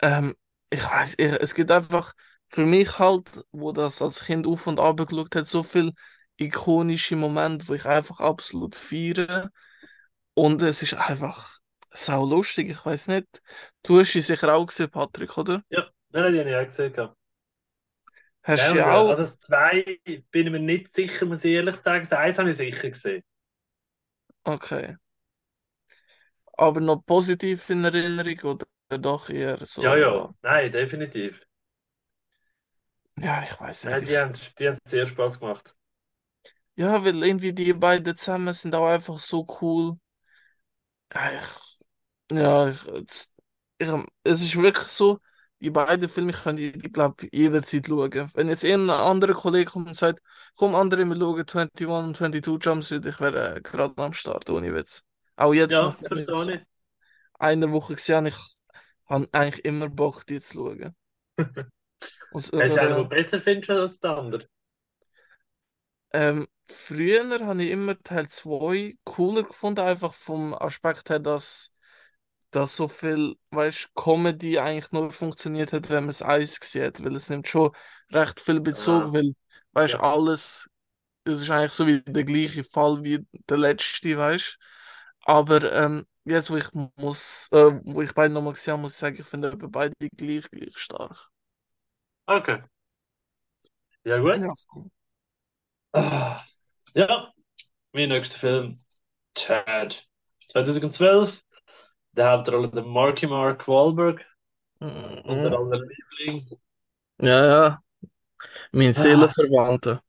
[0.02, 0.34] Ähm,
[0.70, 2.12] ich weiß, es gibt einfach
[2.48, 5.92] für mich halt, wo das als Kind auf und ab geschaut hat, so viel
[6.38, 9.50] ikonische Momente, wo ich einfach absolut feiere.
[10.42, 11.58] Und es ist einfach
[11.92, 13.42] sau lustig, ich weiß nicht.
[13.82, 15.62] Du hast sie sicher auch gesehen, Patrick, oder?
[15.70, 16.92] Ja, nein, die habe ich auch gesehen.
[16.92, 17.16] gehabt.
[18.42, 19.10] Hast Ja, du äh, auch?
[19.10, 19.82] also zwei
[20.30, 22.06] bin ich mir nicht sicher, muss ich ehrlich sagen.
[22.10, 23.22] Das eins habe ich sicher gesehen.
[24.46, 24.96] Okay.
[26.56, 28.66] Aber noch positiv in Erinnerung oder
[28.98, 30.32] doch eher so, Ja, ja, ja.
[30.42, 31.40] nein, definitiv.
[33.18, 33.92] Ja, ich weiß nicht.
[33.92, 35.74] Nein, die haben, die haben sehr Spaß gemacht.
[36.76, 39.98] ja, weil irgendwie die beiden zusammen sind auch einfach so cool.
[42.30, 43.28] Ja, es,
[44.42, 45.18] ist wirklich so,
[45.58, 48.30] die beiden Filme können ich, ich glaube, jederzeit schauen.
[48.34, 50.20] Wenn jetzt irgendein anderer Kollege kommt und sagt,
[50.56, 54.48] komm, andere, wir schauen 21 und 22 Jump Street, ich wäre äh, gerade am Start,
[54.48, 55.02] ohne Witz.
[55.36, 56.60] Auch jetzt Ja, verstehe ich.
[57.38, 58.36] eine Woche gesehen ich
[59.06, 60.94] habe eigentlich immer Bock, die zu schauen.
[62.32, 64.46] Und, Hast du einen, den du besser findest als der andere?
[66.12, 71.72] Ähm, früher habe ich immer Teil 2 cooler gefunden, einfach vom Aspekt her, dass,
[72.50, 77.04] dass so viel, weißt, Comedy eigentlich nur funktioniert hat, wenn man es eins gesehen hat,
[77.04, 77.70] weil es nimmt schon
[78.12, 79.34] recht viel Bezug, Ah, weil,
[79.72, 80.00] weißt, ja.
[80.00, 80.68] alles,
[81.24, 84.58] es ist eigentlich so wie der gleiche Fall wie der letzte, weißt.
[85.26, 88.98] Aber ähm, jetzt, wo ich muss, äh, wo ich beide nochmal gesehen habe, muss ich
[88.98, 91.30] sagen, ich finde beide gleich, gleich stark.
[92.28, 92.60] Okay.
[94.04, 94.40] Ja, gut.
[94.40, 94.54] Ja.
[94.74, 94.90] Ah,
[96.94, 97.32] ja,
[97.92, 98.80] mein nächster Film.
[99.36, 100.08] Chad.
[100.48, 101.42] 2012.
[102.14, 104.24] Der Hauptrolle der Marky Mark Wahlberg.
[105.26, 105.58] Unter Mhm.
[105.58, 106.60] anderem Liebling.
[107.18, 107.82] Ja, ja,
[108.72, 110.02] mein Ah, Seelenverwandter.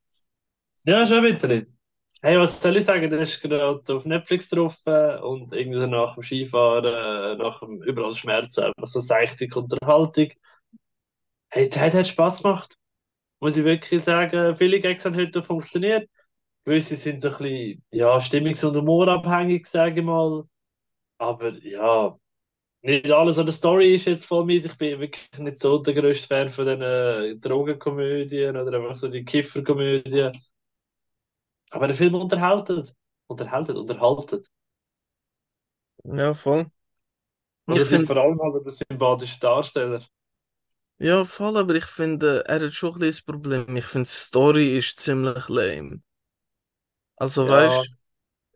[0.86, 1.78] ja, schon ein bisschen.
[2.22, 3.10] Hey, was soll ich sagen?
[3.10, 7.82] Der ist gerade auf Netflix drauf äh, und irgendwie nach dem Skifahren, äh, nach dem
[7.84, 10.30] überall Schmerzen, einfach so seichte Unterhaltung.
[11.50, 12.78] Hey, der hat Spaß gemacht.
[13.42, 14.58] Muss ich wirklich sagen.
[14.58, 16.10] Viele Gags haben heute funktioniert.
[16.66, 20.46] Gewisse sind so ein bisschen, ja, stimmungs- und humorabhängig, sage ich mal.
[21.20, 22.18] Aber ja,
[22.84, 24.58] nicht alles an der Story ist jetzt von mir.
[24.66, 29.10] Ich bin wirklich nicht so der größte Fan von den äh, Drogenkomödien oder einfach so
[29.10, 30.34] die Kifferkomödien.
[31.70, 32.96] Aber der Film unterhaltet.
[33.28, 34.48] Unterhaltet, unterhaltet.
[36.04, 36.70] Ja, voll.
[37.66, 40.04] Und Ich das sind finde, vor allem halt der sympathische Darsteller.
[41.02, 43.76] Ja, voll, aber ich finde, er hat schon ein bisschen das Problem.
[43.76, 46.02] Ich finde, die Story ist ziemlich lame.
[47.16, 47.94] Also, Ja, weißt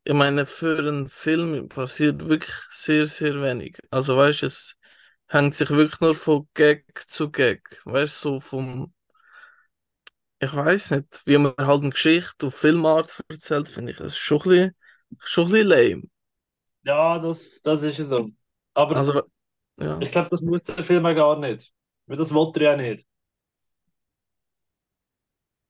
[0.06, 3.78] ich meine, für einen Film passiert wirklich sehr, sehr wenig.
[3.92, 4.78] Also, weißt es
[5.30, 7.82] hängt sich wirklich nur von Gag zu Gag.
[7.86, 8.94] Weißt so vom,
[10.40, 14.18] ich weiß nicht, wie man halt eine Geschichte auf Filmart erzählt, finde ich, es ist
[14.18, 14.76] schon ein bisschen,
[15.20, 16.04] schon ein bisschen lame.
[16.84, 18.30] ja, das, das ist es so.
[18.74, 19.24] Aber Also,
[19.78, 20.00] ja.
[20.00, 21.74] ich glaube, das muss der Film auch gar nicht.
[22.08, 23.08] Weil das wollte er ja nicht.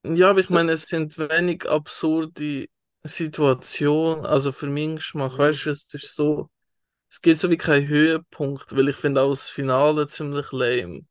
[0.04, 2.68] Ja, aber ich meine, es sind wenig absurde
[3.04, 4.26] Situationen.
[4.26, 6.50] Also für meinen Geschmack, weißt du, es ist so,
[7.10, 11.06] es gibt so wie keinen Höhepunkt, weil ich finde auch das Finale ziemlich lame,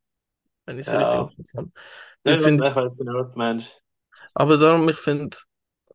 [0.65, 1.71] wenn ich es richtig Ja, empfinde.
[2.25, 2.65] ja, Ich finde,
[2.97, 3.81] genau, meinst.
[4.33, 5.37] aber darum, ich finde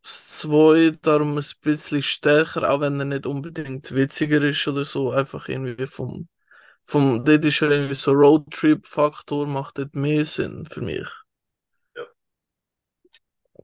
[0.03, 5.11] das 2 darum ein bisschen stärker, auch wenn er nicht unbedingt witziger ist oder so,
[5.11, 6.27] einfach irgendwie vom,
[6.91, 11.07] vom, dort ist ja irgendwie so Roadtrip-Faktor, macht dort mehr Sinn für mich.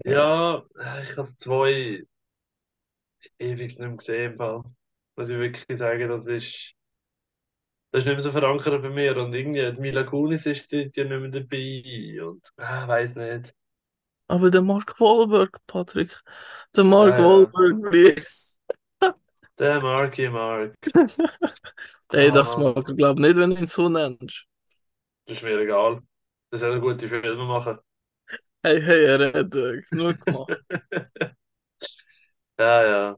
[0.06, 0.64] Ja,
[1.04, 2.04] ich habe zwei
[3.40, 4.38] ewig nicht mehr gesehen.
[4.38, 6.76] Muss ich wirklich sagen, das ist,
[7.92, 9.18] das ist nicht mehr so verankert bei mir.
[9.18, 12.24] Und irgendwie, die Mila Kunis ist dort ja nicht mehr dabei.
[12.26, 13.54] Und, ah, weiß nicht.
[14.30, 16.22] Aber der Mark Wahlberg, Patrick,
[16.76, 17.54] der Mark Ja, ja.
[17.66, 18.57] Wahlberg, please.
[19.60, 20.74] Der Marky Mark.
[22.12, 24.46] Ey, das Ah, mag er, glaub nicht, wenn du ihn so nennst.
[25.26, 26.02] das ist mir egal.
[26.52, 27.80] Das soll gute Filme machen.
[28.64, 30.52] Hey, hey, er hat äh, genug gemacht.
[32.58, 33.18] Ja, ja.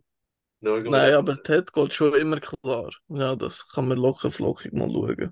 [0.62, 2.89] Wir Nein, aber Ted geht schon immer klar.
[3.08, 5.32] Ja, das kann man locker flockig mal schauen.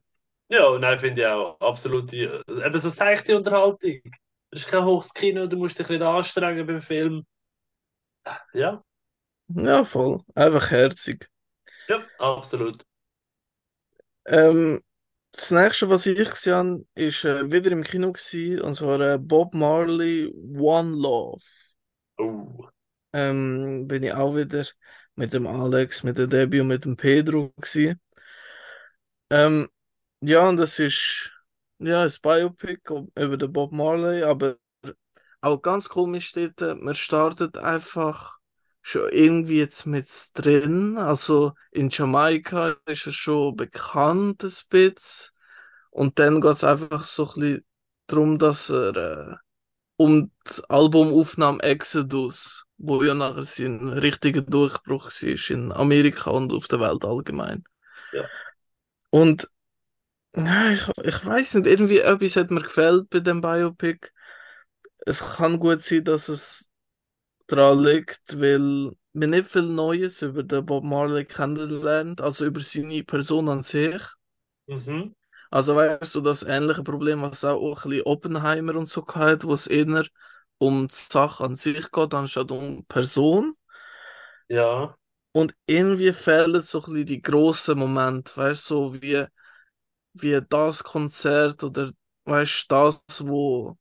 [0.49, 1.59] Ja, nein, finde ich auch.
[1.59, 2.11] Absolut.
[2.11, 4.01] die- Eben so seichte Unterhaltung.
[4.51, 7.25] Das ist kein hohes Kino, du musst dich nicht anstrengen beim Film.
[8.53, 8.83] Ja,
[9.49, 10.23] Ja, voll.
[10.35, 11.29] Einfach herzig.
[11.87, 12.85] ja, absolut.
[14.25, 14.81] Ähm,
[15.31, 19.17] das nächste, was ich gesehen habe, ist äh, wieder im Kino gewesen, und zwar äh,
[19.19, 21.41] Bob Marley One Love.
[22.19, 22.69] Oh,
[23.13, 24.65] Ähm, bin ich auch wieder
[25.15, 27.99] mit dem Alex, mit der Debbie und mit dem Pedro gewesen.
[29.29, 29.67] Ähm,
[30.21, 31.31] ja, und das ist
[31.79, 32.81] ja ein Biopic
[33.15, 34.57] über den Bob Marley, aber
[35.41, 38.36] auch ganz komisch steht, man startet einfach
[38.87, 40.97] schon irgendwie jetzt mit drin.
[40.97, 45.31] Also in Jamaika ist er schon bekannt, ein bisschen.
[45.89, 47.65] Und dann geht es einfach so ein bisschen
[48.07, 49.35] darum, dass er äh,
[49.97, 56.69] um die Albumaufnahme Exodus, wo ja nachher sein richtiger Durchbruch war in Amerika und auf
[56.69, 57.65] der Welt allgemein.
[58.11, 58.31] ja.
[59.09, 59.49] Und
[60.35, 64.11] ja, ich, ich weiß nicht, irgendwie etwas hat mir gefällt bei dem Biopic.
[65.05, 66.66] Es kann gut sein, dass es
[67.47, 73.03] daran liegt, weil man nicht viel Neues über den Bob Marley kennenlernt, also über seine
[73.03, 74.01] Person an sich.
[74.67, 75.13] Mhm.
[75.49, 79.53] Also weißt du, das ähnliche Problem, was auch ein bisschen Oppenheimer und so hat, wo
[79.53, 80.05] es eher
[80.57, 83.55] um die Sache an sich geht, anstatt um die Person.
[84.49, 84.97] Ja,
[85.31, 89.25] Und irgendwie fehlen so ein bisschen die grossen Momente, weißt du, so wie,
[90.13, 91.91] wie das Konzert oder
[92.25, 93.77] weißt du, das, wo,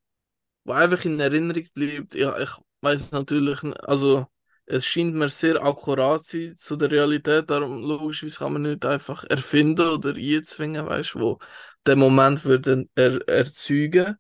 [0.65, 2.15] wo einfach in Erinnerung bleibt.
[2.15, 2.51] Ja, ich
[2.83, 4.27] weiß natürlich, n- also
[4.67, 8.85] es scheint mir sehr akkurat zu sein zu der Realität, darum logischerweise kann man nicht
[8.85, 11.39] einfach erfinden oder einzwingen, weißt du, wo
[11.87, 14.17] der Moment würde er, erzeugen.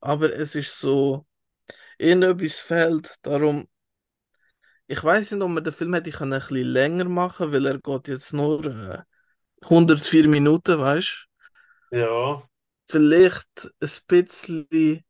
[0.00, 1.26] Aber es ist so,
[1.98, 3.68] irgendetwas fehlt, darum.
[4.88, 7.78] Ich weiß nicht, ob man den Film hätte können ein bisschen länger machen, weil er
[7.80, 9.02] geht jetzt nur äh,
[9.68, 11.36] 104 Minuten, weißt du?
[11.90, 12.42] ja,
[12.88, 15.04] Vielleicht ein bisschen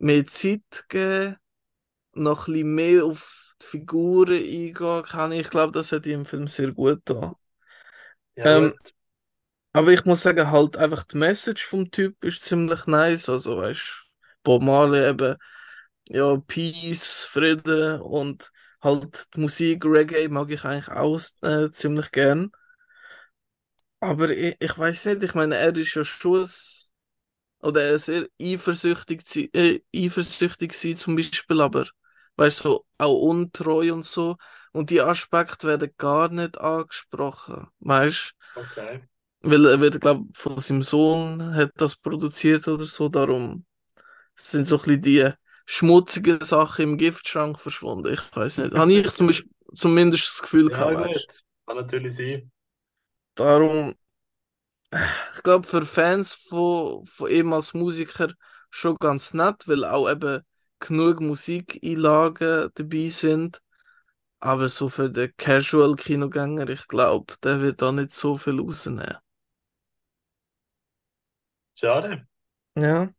[0.00, 1.36] mehr Zeit geben,
[2.18, 5.32] noch ein bisschen mehr auf die Figuren eingehen kann.
[5.32, 7.34] Ich glaube, das hätte im Film sehr gut getan.
[8.36, 8.94] ja, Ähm, gut.
[9.72, 13.28] aber ich muss sagen, halt einfach die Message vom Typ ist ziemlich nice.
[13.28, 14.08] Also, weißt du,
[14.44, 15.36] Bob Marley eben,
[16.08, 18.50] ja, Peace, Frieden und
[18.82, 22.52] halt die Musik, Reggae mag ich eigentlich auch äh, ziemlich gern.
[24.00, 26.46] Aber ich, ich weiß nicht, ich meine, er ist ja schon
[27.60, 31.86] oder er ist sehr eifersüchtig, äh, eifersüchtig zum Beispiel, aber
[32.38, 34.38] weißt du, auch untreu und so.
[34.72, 39.08] Und die Aspekte werden gar nicht angesprochen, weißt Okay.
[39.42, 39.50] du?
[39.50, 43.64] Weil er wird, glaube von seinem Sohn hat das produziert oder so, darum
[44.36, 45.30] sind so ein bisschen die
[45.66, 48.14] schmutzige Sachen im Giftschrank verschwunden.
[48.14, 48.74] Ich weiß nicht.
[48.74, 51.44] Habe ich zum Beispiel zumindest das Gefühl Ja, gehabt, weißt.
[51.66, 52.50] Kann natürlich sein.
[53.36, 53.94] Darum,
[55.34, 58.32] ich glaube, für Fans von, von ihm als Musiker
[58.70, 60.42] schon ganz nett, weil auch eben
[60.80, 63.62] genug Musikeinlagen dabei sind.
[64.40, 69.18] Aber so für den Casual-Kinogänger, ich glaube, der wird da nicht so viel rausnehmen.
[71.74, 72.26] Schade.
[72.74, 73.12] Ja,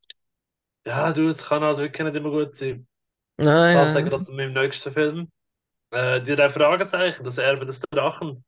[0.86, 2.88] Ja, du, es kann halt wirklich nicht immer gut sein.
[3.38, 5.30] nein, Passt ja gerade zu meinem nächsten Film.
[5.92, 8.44] Äh, die drei Fragezeichen, das Erbe des Drachen.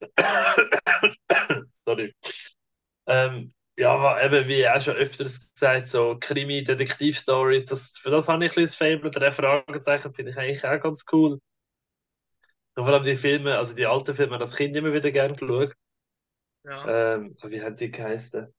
[1.86, 2.14] Sorry.
[3.06, 8.44] Ähm, ja, aber eben, wie auch schon öfters gesagt, so Krimi-Detektiv-Stories, das, für das habe
[8.44, 9.10] ich ein bisschen das Faible.
[9.10, 11.40] Drei Fragezeichen finde ich eigentlich auch ganz cool.
[12.74, 15.72] Und vor allem die Filme, also die alten Filme, das Kind immer wieder gern geschaut.
[16.64, 17.14] Ja.
[17.14, 18.52] Ähm, wie hat die geheißen?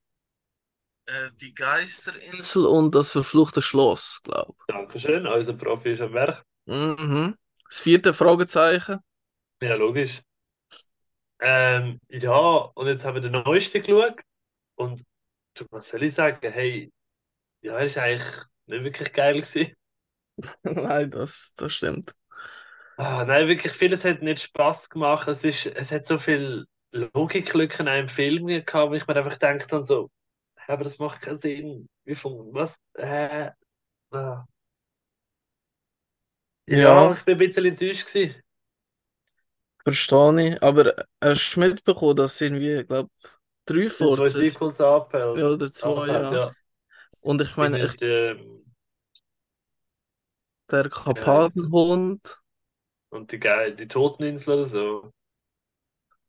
[1.05, 6.43] Äh, die Geisterinsel und das verfluchte Schloss, glaube Dankeschön, unser Profi ist am Werk.
[6.65, 6.73] ich.
[6.73, 7.37] Mhm.
[7.69, 8.97] Das vierte Fragezeichen.
[9.61, 10.19] Ja, logisch.
[11.39, 12.39] Ähm, ja,
[12.73, 14.19] und jetzt haben wir den neuesten geschaut.
[14.73, 15.03] Und
[15.71, 16.51] was soll ich sagen?
[16.51, 16.91] Hey,
[17.61, 18.27] ja, ist eigentlich
[18.67, 19.75] nicht wirklich geil gewesen.
[20.63, 22.15] Nein, das, das stimmt.
[22.97, 25.27] Ah, nein, wirklich, vieles hat nicht Spaß gemacht.
[25.27, 29.37] Es ist, es hat so viel Logiklücken in einem Film gehabt, wo ich mir einfach
[29.39, 30.09] denke dann so,
[30.57, 31.89] "Hä, aber das macht keinen Sinn.
[32.05, 32.75] Wie von, was?
[32.95, 33.51] Äh,
[34.11, 34.45] ah.
[36.67, 38.41] Ja, Ja, ich bin ein bisschen enttäuscht gewesen.
[39.83, 40.63] verstehe ich.
[40.63, 43.09] Aber hast du mitbekommen, dass irgendwie, glaube
[43.65, 45.41] drei Die zwei Sequels abhält.
[45.41, 46.31] ja, oder zwei, ja.
[46.31, 46.55] ja.
[47.21, 48.35] Und ich meine, ich, die,
[50.71, 52.41] der Karpatenhund,
[53.09, 55.11] Und die, Ge- die Toteninsel oder so.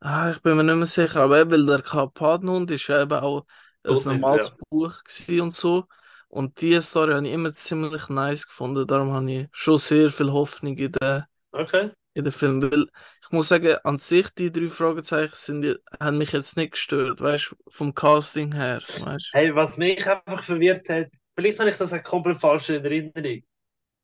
[0.01, 3.13] ah, ich bin mir nicht mehr sicher, aber eben, weil der Karpatenhund ist ja eben
[3.13, 3.47] auch
[3.85, 4.57] ein normales ja.
[4.71, 4.95] Buch
[5.41, 5.87] und so.
[6.29, 8.87] Und die Story habe ich immer ziemlich nice gefunden.
[8.87, 11.93] Darum habe ich schon sehr viel Hoffnung in den, Okay.
[12.15, 12.63] in den Film.
[12.63, 12.89] Weil
[13.33, 17.95] muss sagen, an sich, die drei Fragezeichen sind, haben mich jetzt nicht gestört, weißt vom
[17.95, 19.31] Casting her, weißt.
[19.33, 23.43] Hey, was mich einfach verwirrt hat, vielleicht habe ich das auch komplett falsch in Erinnerung,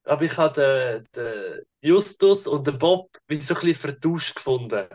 [0.04, 4.86] aber ich habe den, den Justus und den Bob wie so ein bisschen vertauscht gefunden.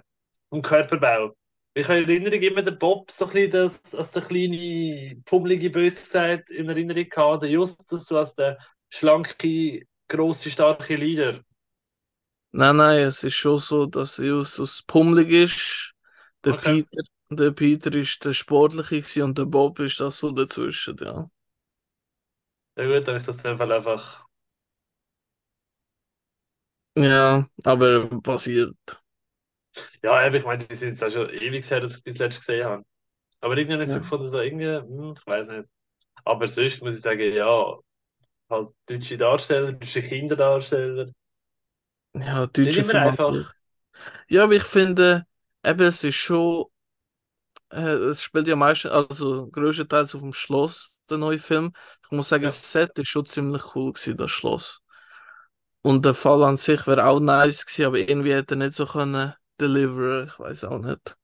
[0.50, 1.34] Vom Körperbau.
[1.76, 5.72] Ich habe in Erinnerung immer den Bob so ein bisschen das, als der kleine, pummelige
[5.72, 11.42] Böse in Erinnerung gehabt, der Justus so als der schlanke, grosse, starke Leader.
[12.54, 15.94] Nein, nein, es ist schon so, dass Justus pummelig ist.
[16.46, 16.54] Der Okay.
[16.54, 21.30] Peter, der Peter ist der Sportliche und der Bob ist das so dazwischen, ja.
[22.78, 24.28] Ja gut, dann ist das dem Fall einfach.
[26.96, 28.76] Ja, aber passiert.
[30.04, 32.66] Ja, ich meine, die sind jetzt auch schon ewig her, dass ich das letzte gesehen
[32.66, 32.84] habe.
[33.42, 34.02] Aber irgendwie habe ich so Ja.
[34.02, 35.70] gefunden, so irgendwie, hm, ich weiß nicht.
[36.26, 37.78] Aber sonst muss ich sagen, ja,
[38.50, 41.12] halt deutsche Darsteller, deutsche Kinderdarsteller.
[42.16, 43.54] Ja, Nicht deutsche immer einfach.
[44.30, 45.26] Ja, aber ich finde,
[45.66, 46.66] eben, es ist schon,
[47.72, 51.74] äh, es spielt ja meistens, also größtenteils auf dem Schloss, der neue Film.
[52.06, 52.50] Ich muss sagen, Ja.
[52.50, 54.82] das Set ist schon ziemlich cool gewesen, das Schloss.
[55.82, 58.86] Und der Fall an sich wäre auch nice gewesen, aber irgendwie hätte er nicht so
[58.86, 61.16] können deliveren, ich weiß auch nicht.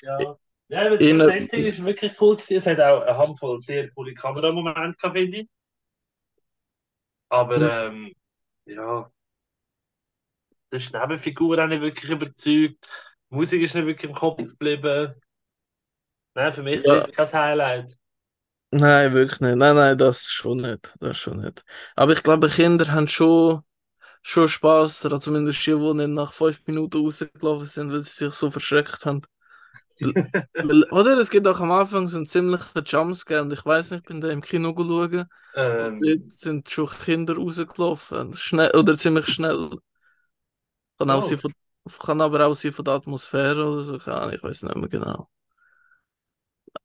[0.00, 0.38] Ja.
[0.68, 2.56] Ja, aber das Setting ist wirklich cool gewesen.
[2.56, 5.48] Es hat auch eine Handvoll sehr coole Kameramomente gehabt, finde ich.
[7.28, 8.12] Aber, ähm,
[8.66, 9.10] ja,
[10.72, 12.88] die Nebenfigur auch nicht wirklich überzeugt.
[13.30, 15.14] Die Musik ist nicht wirklich im Kopf geblieben.
[16.34, 17.96] Nein, für mich ja, kein Highlight.
[18.70, 19.56] nein, wirklich nicht.
[19.56, 20.94] Nein, nein, das schon nicht.
[21.00, 21.64] Das schon nicht.
[21.94, 23.62] Aber ich glaube, Kinder haben schon,
[24.22, 28.34] schon Spaß daran, zumindest die, die nicht nach fünf Minuten rausgelaufen sind, weil sie sich
[28.34, 29.22] so verschreckt haben.
[30.62, 31.18] Weil, oder?
[31.18, 34.20] Es gibt auch am Anfang so einen ziemlichen Jumpscare und ich weiß nicht, ich bin
[34.20, 38.34] da im Kino und Ähm, dort sind schon Kinder rausgelaufen.
[38.34, 39.70] Schnell, oder ziemlich schnell.
[40.98, 41.52] Kann auch oh, sein von,
[42.00, 43.98] kann aber auch sein von der Atmosphäre oder so.
[43.98, 45.28] Keine Ahnung, ich weiß nicht mehr genau.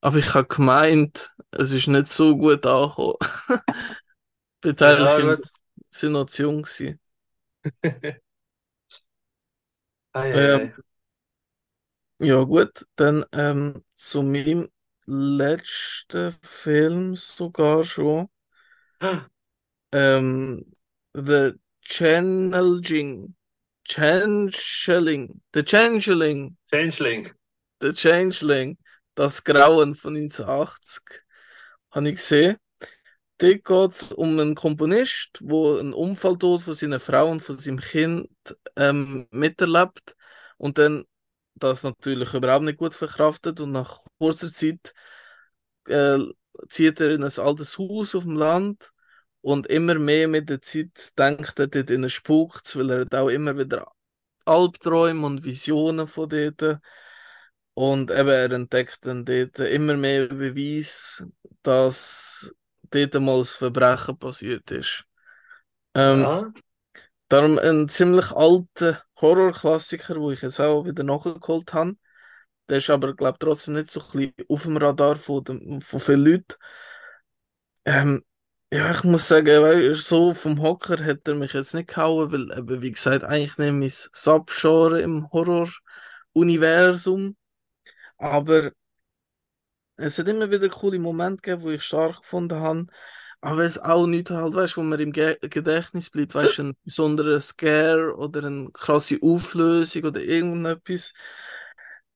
[0.01, 3.15] Aber ich habe gemeint, es ist nicht so gut angekommen.
[4.63, 5.51] Die ja, Beteiligten gut.
[5.91, 6.99] sind noch zu jung gewesen.
[10.13, 10.73] Ei, Ähm,
[12.19, 14.69] ja gut, dann ähm, zu meinem
[15.05, 18.29] letzten Film sogar schon.
[19.93, 20.65] Ähm,
[21.13, 23.35] The Changeling.
[23.91, 25.41] Changeling.
[25.51, 26.55] The Changeling.
[26.71, 27.29] Changeling.
[27.81, 28.77] The Changeling.
[29.15, 31.03] Das Grauen von 1980.
[31.91, 32.55] Habe ich gesehen.
[33.37, 37.81] Dort geht es um einen Komponist, der einen Unfalltod von seiner Frau und von seinem
[37.81, 38.29] Kind
[38.77, 40.15] ähm, miterlebt
[40.57, 41.03] und dann
[41.55, 44.93] das natürlich überhaupt nicht gut verkraftet und nach kurzer Zeit
[45.87, 46.19] äh,
[46.69, 48.93] zieht er in ein altes Haus auf dem Land
[49.41, 53.15] Und immer mehr mit der Zeit denkt er dort in einen Spuk, weil er hat
[53.15, 53.91] auch immer wieder
[54.45, 56.81] Albträume und Visionen von dort.
[57.73, 61.23] Und eben, er entdeckt dann dort immer mehr Beweis,
[61.63, 62.53] dass
[62.91, 65.05] dort mal ein Verbrechen passiert ist.
[65.95, 66.53] Ähm, Ja,
[67.29, 71.95] darum ein ziemlich alter Horrorklassiker, wo ich jetzt auch wieder nachgeholt habe.
[72.69, 75.81] Der ist aber, glaube ich, trotzdem nicht so ein bisschen auf dem Radar von, dem,
[75.81, 76.55] von vielen Leuten.
[77.85, 78.23] Ähm,
[78.71, 82.81] ja, ich muss sagen, so vom Hocker hat er mich jetzt nicht gehauen, weil eben,
[82.81, 87.35] wie gesagt, eigentlich nicht mein Subgenre im Horror-Universum.
[88.17, 88.71] Aber
[89.97, 92.87] es hat immer wieder coole Momente gegeben, wo ich stark gefunden habe.
[93.41, 97.41] Aber es auch nicht halt, weißt wo mir im Ge Gedächtnis bleibt, weißt ein besonderer
[97.41, 101.13] Scare oder eine krasse Auflösung oder irgendetwas.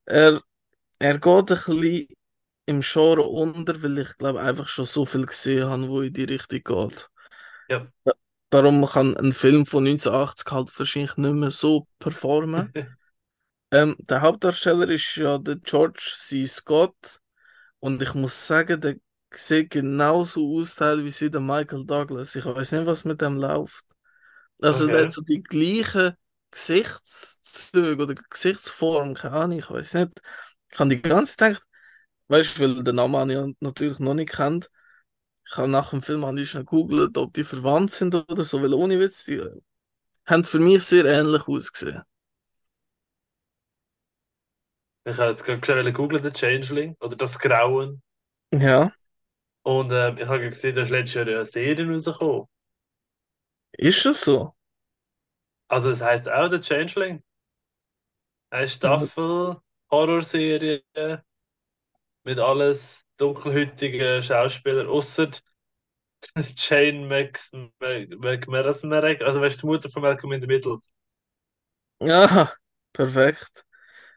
[0.06, 0.41] Er,
[0.99, 2.08] er geht ein bisschen
[2.68, 6.24] im Genre unter, weil ich glaube einfach schon so viel gesehen habe, wo in die
[6.26, 7.09] Richtung geht.
[7.70, 7.88] ja.
[8.05, 8.13] Da-
[8.51, 12.76] Darum kann ein Film von 1980 halt wahrscheinlich nicht mehr so performen.
[13.72, 16.45] Ähm, der Hauptdarsteller ist ja der George C.
[16.47, 17.22] Scott
[17.80, 18.97] und ich muss sagen, der
[19.34, 22.36] sieht genauso aus teilweise wie der Michael Douglas.
[22.36, 23.86] Ich weiß nicht, was mit dem läuft.
[24.61, 25.03] Also der Okay.
[25.03, 26.16] hat so die gleichen
[26.51, 30.22] Gesichtszüge oder Gesichtsform, keine Ahnung, ich weiß nicht.
[30.72, 31.68] Ich habe die ganze Zeit gedacht,
[32.28, 34.69] weißt du, weil den Namen habe ich natürlich noch nicht kennt.
[35.49, 38.61] Ich habe nach dem Film habe ich schnell gegoogelt, ob die verwandt sind oder so,
[38.61, 39.41] weil ohne Witz, die
[40.28, 42.03] haben für mich sehr ähnlich ausgesehen.
[45.03, 48.03] Ich habe jetzt gerade schnell googeln, den Changeling oder das Grauen.
[48.51, 48.91] Ja,
[49.63, 52.45] Und äh, ich habe gesehen, da ist letztes Jahr eine Serie rausgekommen.
[53.78, 54.53] ist das so?
[55.67, 57.21] Also es heißt auch der Changeling.
[58.49, 59.57] Eine Staffel
[59.91, 60.84] Horrorserie
[62.26, 65.32] mit alles dunkelhäutigen Schauspielern, außer
[66.55, 67.49] Jane Max,
[67.82, 70.80] McMarek, also weißt du, die Mutter von Malcolm in the Middle.
[71.99, 72.53] Ja,
[72.93, 73.65] perfekt.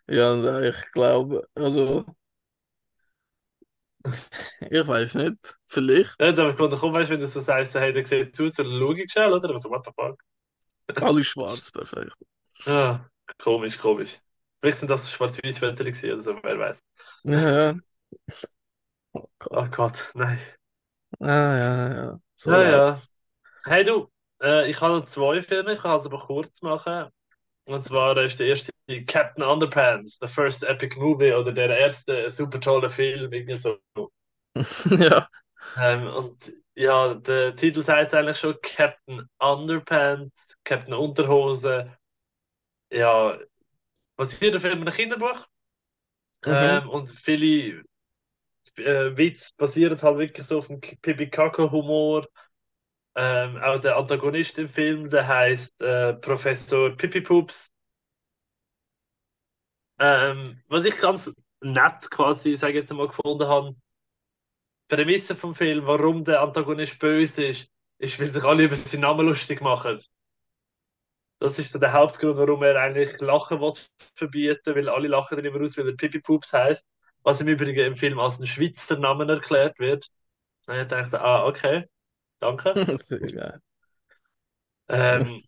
[0.08, 2.06] Ja, ich glaube, also,
[4.70, 6.18] ich weiß nicht, vielleicht.
[6.20, 8.50] Ja, da habe ich gedacht, komm, weißt wenn du so sagst, hey, der sieht zu,
[8.50, 9.50] dann schau ich schnell, oder?
[9.50, 10.20] Also, what the fuck?
[11.00, 12.16] Alle schwarz, perfekt.
[12.66, 14.20] Ah, komisch, komisch.
[14.60, 16.82] Vielleicht sind das Schwarz-Weiß-Fotos gewesen oder so, wer weiß.
[17.24, 17.74] Ja, ja.
[19.14, 19.52] Oh Gott.
[19.52, 20.38] Oh Gott, nein.
[21.20, 21.26] Ah,
[21.58, 22.20] ja, ja.
[22.36, 22.84] So Ja, laut.
[22.86, 23.02] ja.
[23.66, 24.10] Hey du,
[24.42, 27.10] äh, ich habe noch zwei Filme, ich kann es aber kurz machen.
[27.66, 28.72] Und zwar ist der erste
[29.06, 33.78] Captain Underpants, The First Epic Movie oder der erste super tolle Film, irgendwie so.
[35.00, 35.28] Ja.
[35.76, 40.34] Ähm, und ja, der Titel sagt eigentlich schon Captain Underpants,
[40.64, 41.96] Captain Unterhose.
[42.90, 43.38] Ja,
[44.16, 45.46] basiert auf einem Kinderbuch.
[46.46, 46.82] Mhm.
[46.82, 47.84] Ähm, und viele
[48.78, 52.26] äh, Witze basieren halt wirklich so auf dem Pipi-Kaka-Humor.
[53.16, 57.70] Ähm, auch der Antagonist im Film, der heißt äh, Professor Pipi-Pups.
[59.98, 63.74] Ähm, was ich ganz nett quasi, sage jetzt mal, gefunden habe,
[64.90, 69.02] die Prämisse vom Film, warum der Antagonist böse ist, ist, weil sich alle über seinen
[69.02, 70.00] Namen lustig machen.
[71.40, 73.74] Das ist so der Hauptgrund, warum er eigentlich Lachen will
[74.14, 76.86] verbieten, weil alle lachen dann immer aus, weil er Pipi Pups heißt,
[77.28, 80.08] was im Übrigen im Film als ein Schweizer Namen erklärt wird.
[80.66, 81.84] Und ich dachte, ah, okay,
[82.40, 82.72] danke.
[84.90, 85.42] Ähm,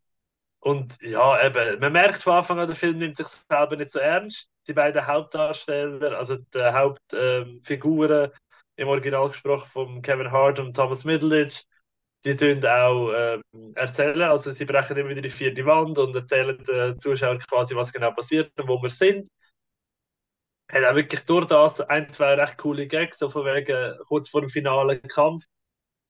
[0.59, 3.99] und ja, eben, man merkt von Anfang an, der Film nimmt sich selber nicht so
[3.99, 4.51] ernst.
[4.67, 8.31] Die beiden Hauptdarsteller, also die Hauptfiguren,
[8.77, 11.65] im Original gesprochen von Kevin Hart und Thomas Middleditch,
[12.27, 13.43] die tun auch ähm,
[13.75, 17.91] erzählen, also sie brechen immer wieder die vierte Wand und erzählen den Zuschauern quasi, was
[17.91, 19.31] genau passiert und wo wir sind.
[20.73, 24.41] Hat auch wirklich durch das ein, zwei recht coole Gags, so von wegen kurz vor
[24.43, 25.45] dem finalen Kampf,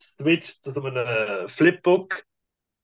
[0.03, 2.23] switcht zu so einem Flipbook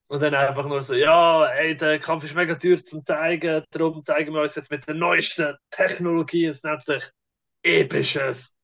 [0.08, 4.04] und dann einfach nur so, ja, ey, der Kampf ist mega teuer zum zeigen, darum
[4.04, 7.04] zeigen wir uns jetzt mit der neuesten Technologie, es nennt sich
[7.62, 8.54] episches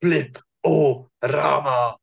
[0.00, 1.98] Flip-O-Rama.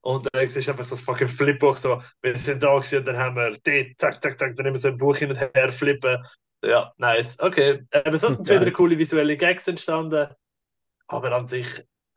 [0.00, 3.18] Und dann ist einfach so das fucking Flipbook so, wir sind da gewesen und dann
[3.18, 6.24] haben wir dort, zack, zack, zack, dann immer so ein Buch hin und her flippen.
[6.66, 7.36] Ja, nice.
[7.38, 7.86] Okay.
[7.92, 10.28] Aber sonst sind wieder coole visuelle Gags entstanden.
[11.08, 11.66] Aber an sich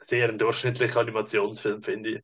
[0.02, 2.24] sehr ein durchschnittlicher Animationsfilm, finde ich.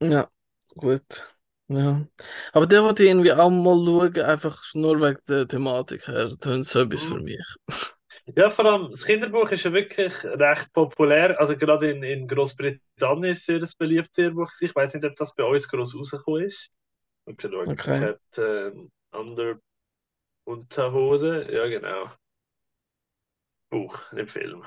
[0.00, 0.30] Ja,
[0.76, 1.36] gut.
[1.68, 2.06] Ja.
[2.52, 6.26] Aber der wollte ich irgendwie auch mal schauen, einfach nur wegen der Thematik her.
[6.26, 7.22] Ist so etwas für Mhm.
[7.22, 7.40] mich.
[8.36, 11.38] Ja, vor allem, das Kinderbuch ist ja wirklich recht populär.
[11.40, 14.50] Also gerade in, in Großbritannien ist es sehr ein beliebtes Kinderbuch.
[14.60, 16.70] Ich weiß nicht, ob das bei uns groß rausgekommen ist.
[17.26, 18.00] Und schon schauen, Okay.
[18.00, 19.60] Captain Under
[20.44, 21.46] Unterhose.
[21.50, 22.10] Ja, genau.
[23.70, 24.64] Buch, nicht Film.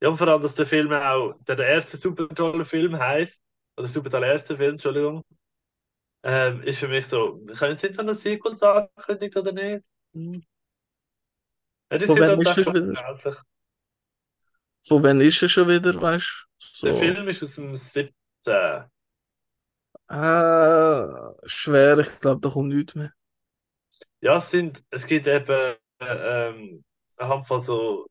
[0.00, 3.42] Ja, und vor allem, dass der Film auch, der, der erste super tolle Film heißt,
[3.76, 5.24] oder super tolle erste Film, Entschuldigung,
[6.22, 9.84] Ähm, ist für mich so, können Sie dann ein Sequel angekündigt oder nicht?
[10.14, 10.40] Hm.
[11.90, 12.98] Ja, die Von sind wann ist er wieder?
[14.86, 16.66] Von wann ist er schon wieder, weißt du?
[16.82, 16.96] Der So.
[16.96, 18.90] Film ist aus dem 17.
[20.08, 23.12] Ah, schwer, ich glaube, da kommt nichts mehr.
[24.20, 26.84] Ja, es sind, es gibt eben äh, ähm,
[27.16, 28.06] eine Handvoll so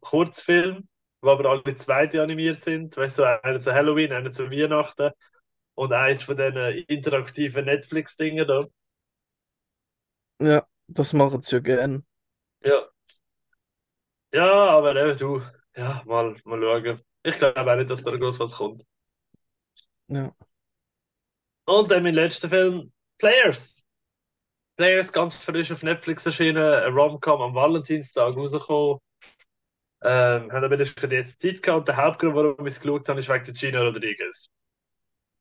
[0.00, 0.82] Kurzfilme,
[1.22, 2.96] die aber alle zweite animiert sind.
[2.96, 5.10] Weißt du, einer zu Halloween, einer zu Weihnachten
[5.74, 6.56] und eins von diesen
[6.88, 8.66] interaktiven Netflix-Dingen da.
[10.40, 12.04] Ja, das machen sie ja gern.
[12.64, 12.88] Ja,
[14.32, 15.42] ja, aber eben du,
[15.76, 17.02] ja, mal, mal schauen.
[17.22, 18.82] Ich glaube auch nicht, dass da groß was kommt.
[20.08, 20.34] Ja.
[21.64, 23.71] Und dann mein letzter Film, Players.
[24.82, 28.98] Players, ganz frisch auf Netflix erschienen, ein Rom-Com am Valentinstag rausgekommen.
[30.02, 31.86] Ähm, haben aber jetzt Zeit gehabt.
[31.86, 34.48] Der Hauptgrund, warum ich es geschaut habe, ist wegen der Gina Rodriguez.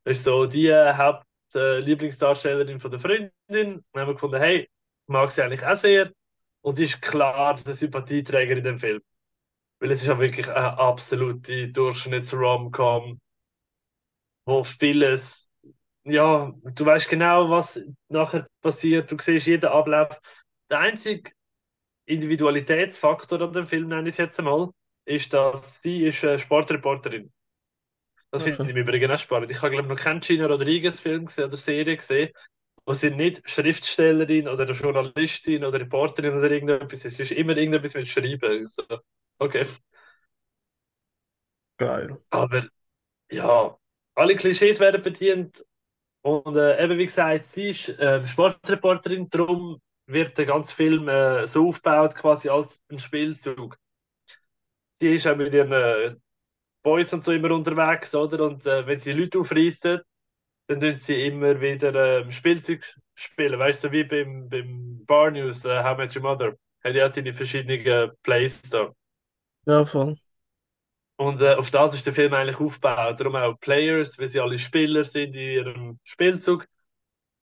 [0.04, 3.32] Das ist so die äh, Haupt-Lieblingsdarstellerin von der Freundin.
[3.48, 4.70] Dann haben wir gefunden, hey,
[5.08, 6.12] mag sie eigentlich auch sehr.
[6.62, 9.02] Und sie ist klar der Sympathieträger in dem Film.
[9.80, 13.20] Weil es ist ja wirklich eine absolute Durchschnitts-Rom-Com,
[14.46, 15.41] wo vieles,
[16.04, 17.80] ja, du weißt genau, was
[18.10, 20.10] nachher passiert, du siehst jeden Ablauf.
[20.70, 21.32] Der einzige
[22.06, 24.72] Individualitätsfaktor an dem Film, nenne ich es jetzt einmal,
[25.06, 27.32] ist, dass sie ist eine Sportreporterin.
[28.32, 28.64] Das finde Okay.
[28.64, 29.52] ich im Übrigen auch spannend.
[29.52, 32.32] Ich habe, glaube ich, noch keinen Gina Rodriguez-Film gesehen oder Serie gesehen,
[32.86, 37.20] wo sie nicht Schriftstellerin oder Journalistin oder Reporterin oder irgendetwas ist.
[37.20, 38.70] Es ist immer irgendetwas mit Schreiben.
[38.72, 38.84] So,
[39.40, 39.68] okay.
[41.78, 42.22] Geil.
[42.30, 42.64] Aber
[43.32, 43.78] ja,
[44.16, 45.66] alle Klischees werden bedient.
[46.24, 51.48] Und äh, eben wie gesagt, sie ist äh, Sportreporterin, darum wird der ganze Film äh,
[51.48, 53.78] so aufgebaut, quasi als ein Spielzug.
[55.00, 56.16] Sie ist auch mit ihren äh,
[56.84, 58.46] Boys und so immer unterwegs, oder?
[58.46, 60.02] Und äh, wenn sie Leute aufreißen,
[60.68, 62.84] dann tun sie immer wieder ähm, Spielzeug
[63.16, 63.60] spielen.
[63.60, 66.54] Weißt du, wie beim, beim Bar News, äh, How Met Your Mother,
[66.84, 68.94] hat ja seine verschiedenen Plays da.
[69.66, 70.18] Ja, voll.
[71.18, 73.20] Und äh, auf das ist der Film eigentlich aufgebaut.
[73.20, 76.66] Darum auch Players, weil sie alle Spieler sind in ihrem Spielzug.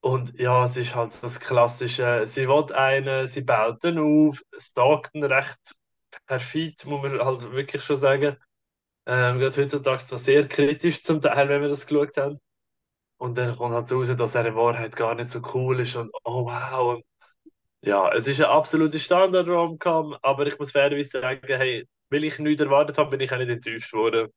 [0.01, 2.25] Und ja, es ist halt das Klassische.
[2.27, 5.57] Sie will einen, sie baut den auf, stalkt ihn recht
[6.27, 8.37] perfid, muss man halt wirklich schon sagen.
[9.07, 12.39] Ähm, gerade heutzutage ist das sehr kritisch zum Teil, wenn wir das geschaut haben.
[13.17, 16.45] Und dann kommt halt raus, dass in Wahrheit gar nicht so cool ist und oh
[16.45, 16.95] wow.
[16.95, 17.05] Und
[17.81, 22.61] ja, es ist eine absolute Standard-Rom-Com, aber ich muss fairerweise sagen, hey, weil ich nichts
[22.63, 24.29] erwartet habe, bin ich auch nicht enttäuscht worden.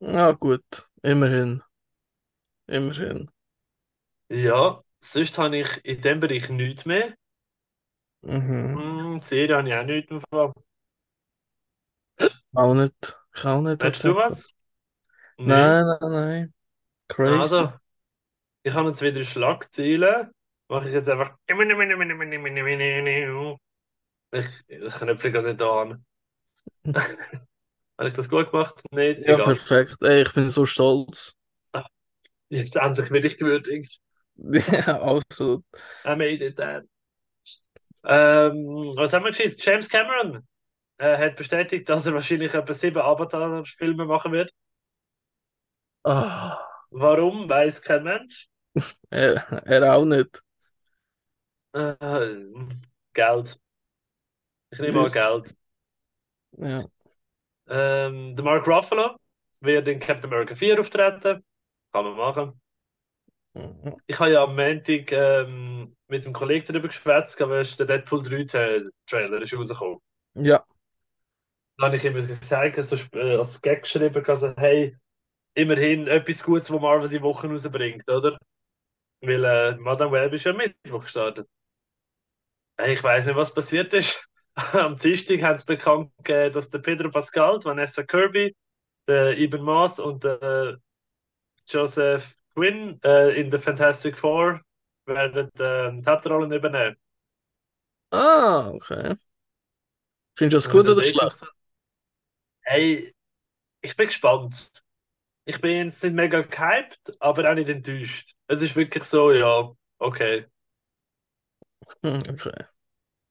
[0.00, 0.88] Ja, gut.
[1.02, 1.62] Immerhin.
[2.66, 3.28] Immerhin.
[4.30, 7.14] Ja, sonst habe ich in dem Bereich nichts mehr.
[8.22, 8.78] Mhm.
[8.78, 10.52] Hm, Serie habe ich auch nichts mehr.
[12.54, 13.18] Auch nicht.
[13.36, 14.54] Ich auch nicht Hast du was?
[15.38, 15.46] Nee.
[15.48, 16.54] Nein, nein, nein.
[17.08, 17.50] Crazy.
[17.50, 17.72] Also,
[18.64, 20.32] ich habe jetzt wieder Schlagzeilen.
[20.68, 21.36] Mache ich jetzt einfach.
[24.32, 26.04] Ich, ich knöpfe gerade nicht an.
[27.98, 28.80] Habe ich das gut gemacht?
[28.92, 29.20] Nicht?
[29.26, 29.44] Ja, Egal.
[29.44, 29.96] perfekt.
[30.02, 31.34] Ey, ich bin so stolz.
[32.50, 34.00] Jetzt endlich werde ich gewürdigt.
[34.72, 35.64] Ja, absolut.
[36.04, 36.84] I made it, Dad.
[38.04, 39.58] Ähm, was haben wir geschissen?
[39.62, 40.46] James Cameron
[40.98, 44.52] äh, hat bestätigt, dass er wahrscheinlich etwa sieben Avatar-Filme machen wird.
[46.04, 46.58] Ah,
[46.90, 48.48] Warum, weiß kein Mensch.
[49.10, 50.42] er, er auch nicht.
[51.72, 51.94] Äh,
[53.14, 53.58] Geld.
[54.70, 55.12] Ich nehme Wiss.
[55.12, 55.54] Geld.
[56.58, 56.88] Ja.
[57.68, 59.16] Ähm, der Mark Ruffalo
[59.60, 61.44] wird in Captain America 4 auftreten.
[61.92, 62.60] Kann man machen.
[63.54, 63.96] Mhm.
[64.06, 68.42] Ich habe ja am Montag ähm, mit einem Kollegen darüber geschwätzt, aber der Deadpool 3
[68.42, 69.98] Tra- Trailer ist rausgekommen.
[70.34, 70.64] Ja.
[71.78, 74.96] Da habe ich ihm gesagt, also, äh, als Gag geschrieben, also, hey,
[75.54, 78.38] immerhin etwas Gutes, was Marvel die Woche rausbringt, oder?
[79.22, 81.48] Weil äh, Madame Web ist ja Mittwoch gestartet.
[82.76, 84.27] Hey, ich weiß nicht, was passiert ist.
[84.72, 88.56] Am Dienstag haben sie bekannt gegeben, dass der Pedro Pascal, Vanessa Kirby,
[89.06, 90.78] der Ibn Moss und der
[91.68, 94.60] Joseph Quinn äh, in The Fantastic Four
[95.06, 96.96] werden äh, die Hauptrollen übernehmen.
[98.12, 99.16] Ah, okay.
[100.38, 101.38] Findest du das gut oder das ist schlecht?
[102.62, 103.14] Hey,
[103.82, 104.72] ich bin gespannt.
[105.46, 108.34] Ich bin jetzt nicht mega gehypt, aber auch nicht enttäuscht.
[108.48, 110.46] Es ist wirklich so, ja, okay.
[112.04, 112.77] Okay.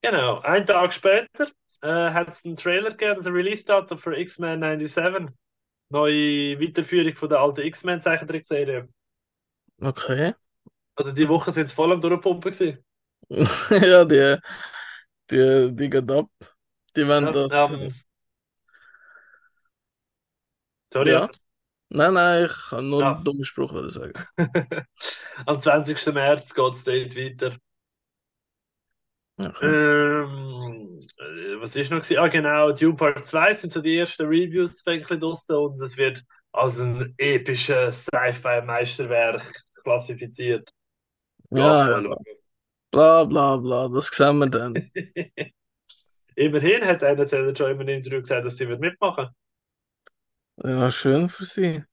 [0.02, 1.48] Genau, einen Tag später
[1.82, 5.34] äh, hat es einen Trailer gegeben, also ein Release-Datum für X-Men 97.
[5.90, 8.90] Neue Weiterführung von der alten X-Men-Zeichentrickserie.
[9.82, 10.34] Okay.
[10.96, 12.84] Also die Woche sind es voll am Durchpumpen gewesen.
[13.72, 14.38] Ja, die,
[15.32, 16.30] die, die geht ab.
[16.96, 17.52] Die wollen Ja, das.
[17.72, 17.94] ähm,
[20.94, 21.30] sorry, Ja.
[21.90, 23.16] Nein, nein, ich kann nur Ja.
[23.16, 24.14] einen dummen Spruch sagen.
[25.46, 26.14] Am 20.
[26.14, 27.58] März geht es dort weiter.
[29.40, 32.04] Ähm, äh, was ist noch?
[32.18, 36.80] Ah, genau, Dune Part 2 sind so die ersten Reviews draussen und es wird als
[36.80, 40.70] ein episches Sci-Fi-Meisterwerk klassifiziert.
[41.52, 42.16] Ja, ja,
[42.92, 44.74] bla bla bla, das sehen wir dann.
[46.36, 49.30] Immerhin hat einer schon in einem Interview gesagt, dass sie wird mitmachen.
[50.64, 51.84] Ja, schön für sie.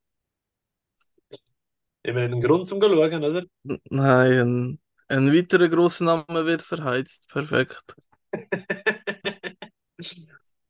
[2.02, 3.44] Immerhin ein Grund zum schauen, oder?
[3.90, 4.78] Nein,
[5.08, 7.28] ein, weiterer grosser Name wird verheizt.
[7.28, 7.94] Perfekt.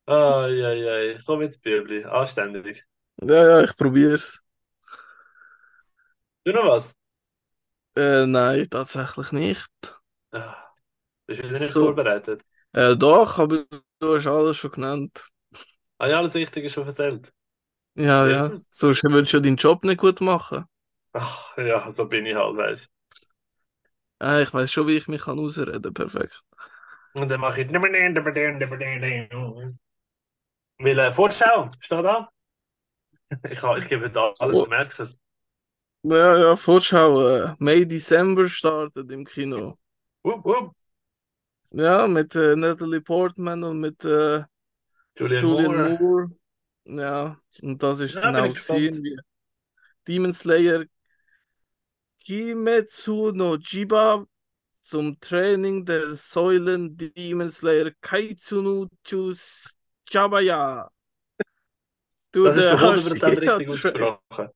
[0.07, 1.19] Ai, ai.
[1.27, 2.05] Komm jetzt, Bübli.
[2.05, 2.81] Anständig.
[3.23, 4.41] Ja, ja, ich probier's.
[6.45, 6.95] Du noch was?
[7.97, 9.99] Äh, nein, tatsächlich nicht.
[10.33, 10.71] Ah,
[11.27, 12.45] bist du wieder nicht So, vorbereitet?
[12.75, 13.67] äh, doch, aber
[14.01, 15.31] du hast alles schon genannt.
[15.99, 17.33] Ah ja, alles Wichtige schon erzählt.
[17.97, 20.65] Ja, ja, sonst würdest du ja deinen Job nicht gut machen.
[21.13, 22.89] Ach, ja, so bin ich halt, weißt
[24.25, 25.95] Äh, ich weiß schon, wie ich mich kann ausreden.
[25.95, 26.43] Perfekt.
[27.15, 27.69] Und dann mache ich.
[30.79, 32.31] Weil, äh, Vorschau, steht da.
[33.51, 35.19] Ich, kann- ich gebe da alles, Oh, du merkst es.
[36.03, 37.21] ja, ja, Vorschau.
[37.29, 39.79] Äh, May, December startet im Kino.
[40.25, 40.75] Wupp, wupp.
[41.71, 44.45] Ja, mit äh, Natalie Portman und mit äh,
[45.19, 45.99] Julian Julian Moore.
[45.99, 46.31] Moore.
[46.87, 49.17] Ja, und das ist Ja, dann bin auch gesehen, wie
[50.09, 50.87] Demon Slayer
[52.25, 54.27] Kimetsu no Jiba
[54.81, 59.69] zum Training der Säulen Demon Slayer Kaitsunu Chus
[60.11, 60.91] Chabaya.
[62.33, 64.49] Du, Das der doch 100% richtig ausgesprochen.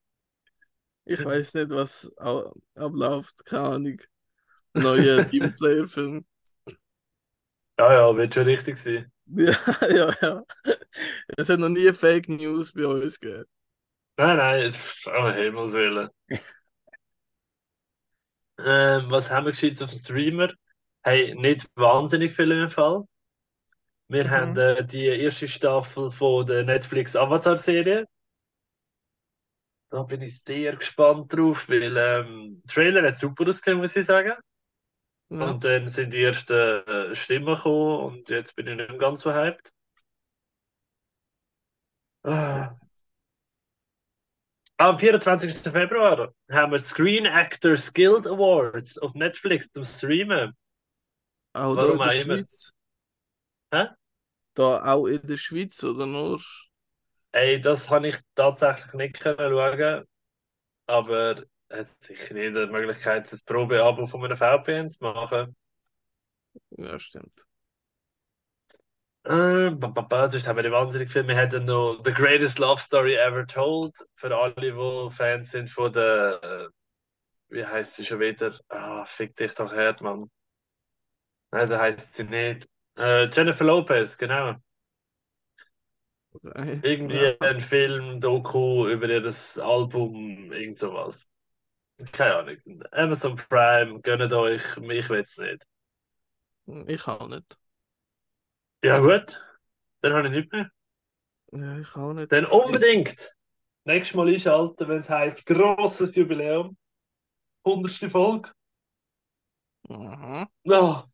[1.04, 2.10] Ich weiß nicht, was
[2.74, 3.44] abläuft.
[3.46, 4.02] Keine Ahnung.
[4.74, 6.26] Neuer Demon Slayer Film.
[7.78, 9.10] Ja, ja, wird schon richtig sein.
[9.26, 9.52] Ja,
[9.94, 10.42] ja, ja.
[11.36, 13.44] Es hat noch nie Fake News bei uns gegeben.
[14.18, 16.10] Nein, nein, pff, oh Himmels Willen.
[18.58, 20.52] Ähm, was haben wir gescheit auf dem Streamer?
[21.02, 23.04] Hey, nicht wahnsinnig viel im Fall.
[24.08, 24.58] Wir haben Mhm.
[24.58, 28.06] äh, die erste Staffel von der Netflix Avatar-Serie.
[29.90, 34.06] Da bin ich sehr gespannt drauf, weil ähm, der Trailer hat super ausgesehen, muss ich
[34.06, 34.32] sagen.
[35.30, 35.38] Ja.
[35.40, 39.32] Und dann sind die ersten äh, Stimmen gekommen und jetzt bin ich nicht ganz so
[39.34, 39.72] hyped.
[42.24, 42.78] Ah.
[44.80, 45.54] Am 24.
[45.54, 50.56] Februar haben wir Screen Actors Guild Awards auf Netflix zum Streamen.
[51.52, 52.10] Auch da in der.
[52.10, 52.72] Schweiz.
[53.72, 53.86] Hä?
[54.54, 56.40] Da auch in der Schweiz oder nur?
[57.32, 60.04] Ey, das habe ich tatsächlich nicht können schauen,
[60.86, 65.56] aber es hat sicher nicht die Möglichkeit, das Probeabo von einem VPN zu machen.
[66.70, 67.47] Ja, stimmt.
[69.28, 69.70] Äh,
[70.30, 71.26] sonst haben wir wahnsinnig viel.
[71.28, 73.94] Wir hatten noch The Greatest Love Story Ever Told.
[74.16, 76.68] Für alle, die Fans sind von der, äh,
[77.50, 78.58] wie heißt sie schon wieder?
[78.68, 80.30] Ah, fick dich doch her, Mann.
[81.50, 82.68] Nein, so heißt sie nicht.
[82.96, 84.54] Äh, Jennifer Lopez, genau.
[86.32, 86.80] Okay.
[86.82, 87.36] Irgendwie Ja.
[87.40, 89.22] ein Film, Doku über ihr
[89.58, 91.30] Album, irgend sowas.
[92.12, 92.56] Keine Ahnung.
[92.92, 95.64] Amazon Prime, gönnt euch, mich will es nicht.
[96.86, 97.58] Ich auch nicht.
[98.82, 99.40] Ja, gut,
[100.02, 100.70] dann habe ich nicht mehr.
[101.52, 102.32] Ja, ich auch nicht.
[102.32, 103.16] Dann unbedingt
[103.84, 106.76] nächstes Mal einschalten, wenn es heißt grosses Jubiläum.
[107.64, 108.10] 100.
[108.10, 108.50] Folge.
[109.88, 110.48] Mhm.
[110.66, 111.08] Oh,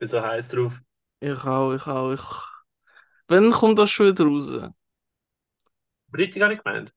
[0.00, 0.74] bin so heiß drauf.
[1.20, 2.12] Ich auch, ich auch.
[2.12, 2.20] Ich...
[3.28, 4.72] Wann kommt das schon wieder raus?
[6.12, 6.92] Freitag habe ich gemeint.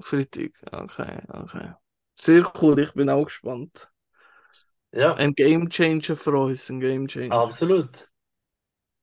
[0.00, 0.52] Freitag.
[0.72, 1.72] Okay, okay.
[2.16, 3.88] Sehr cool, ich bin auch gespannt.
[4.92, 7.46] Ja, Ein Game Changer für uns, ein Game Changer.
[7.46, 8.08] absolut.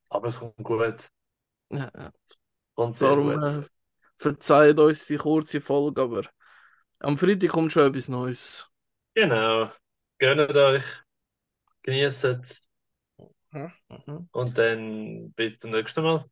[0.10, 1.12] Aber es kommt gut.
[1.70, 2.12] Ja, ja.
[2.76, 3.42] Kommt Darum gut.
[3.44, 3.64] äh,
[4.18, 6.24] verzeiht uns die kurze Folge, aber
[7.00, 8.72] am Freitag kommt schon etwas Neues.
[9.14, 9.72] Genau.
[10.20, 10.84] Gönnt euch,
[11.84, 12.68] genießt es
[13.52, 13.72] Mhm.
[13.90, 14.30] Mhm.
[14.34, 16.26] und dann bis zum nächsten Mal.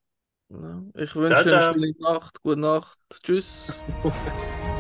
[0.50, 0.84] Ja.
[0.96, 1.74] Ich Ciao, wünsche eine ciao.
[1.74, 3.82] schöne Nacht, gute Nacht, tschüss.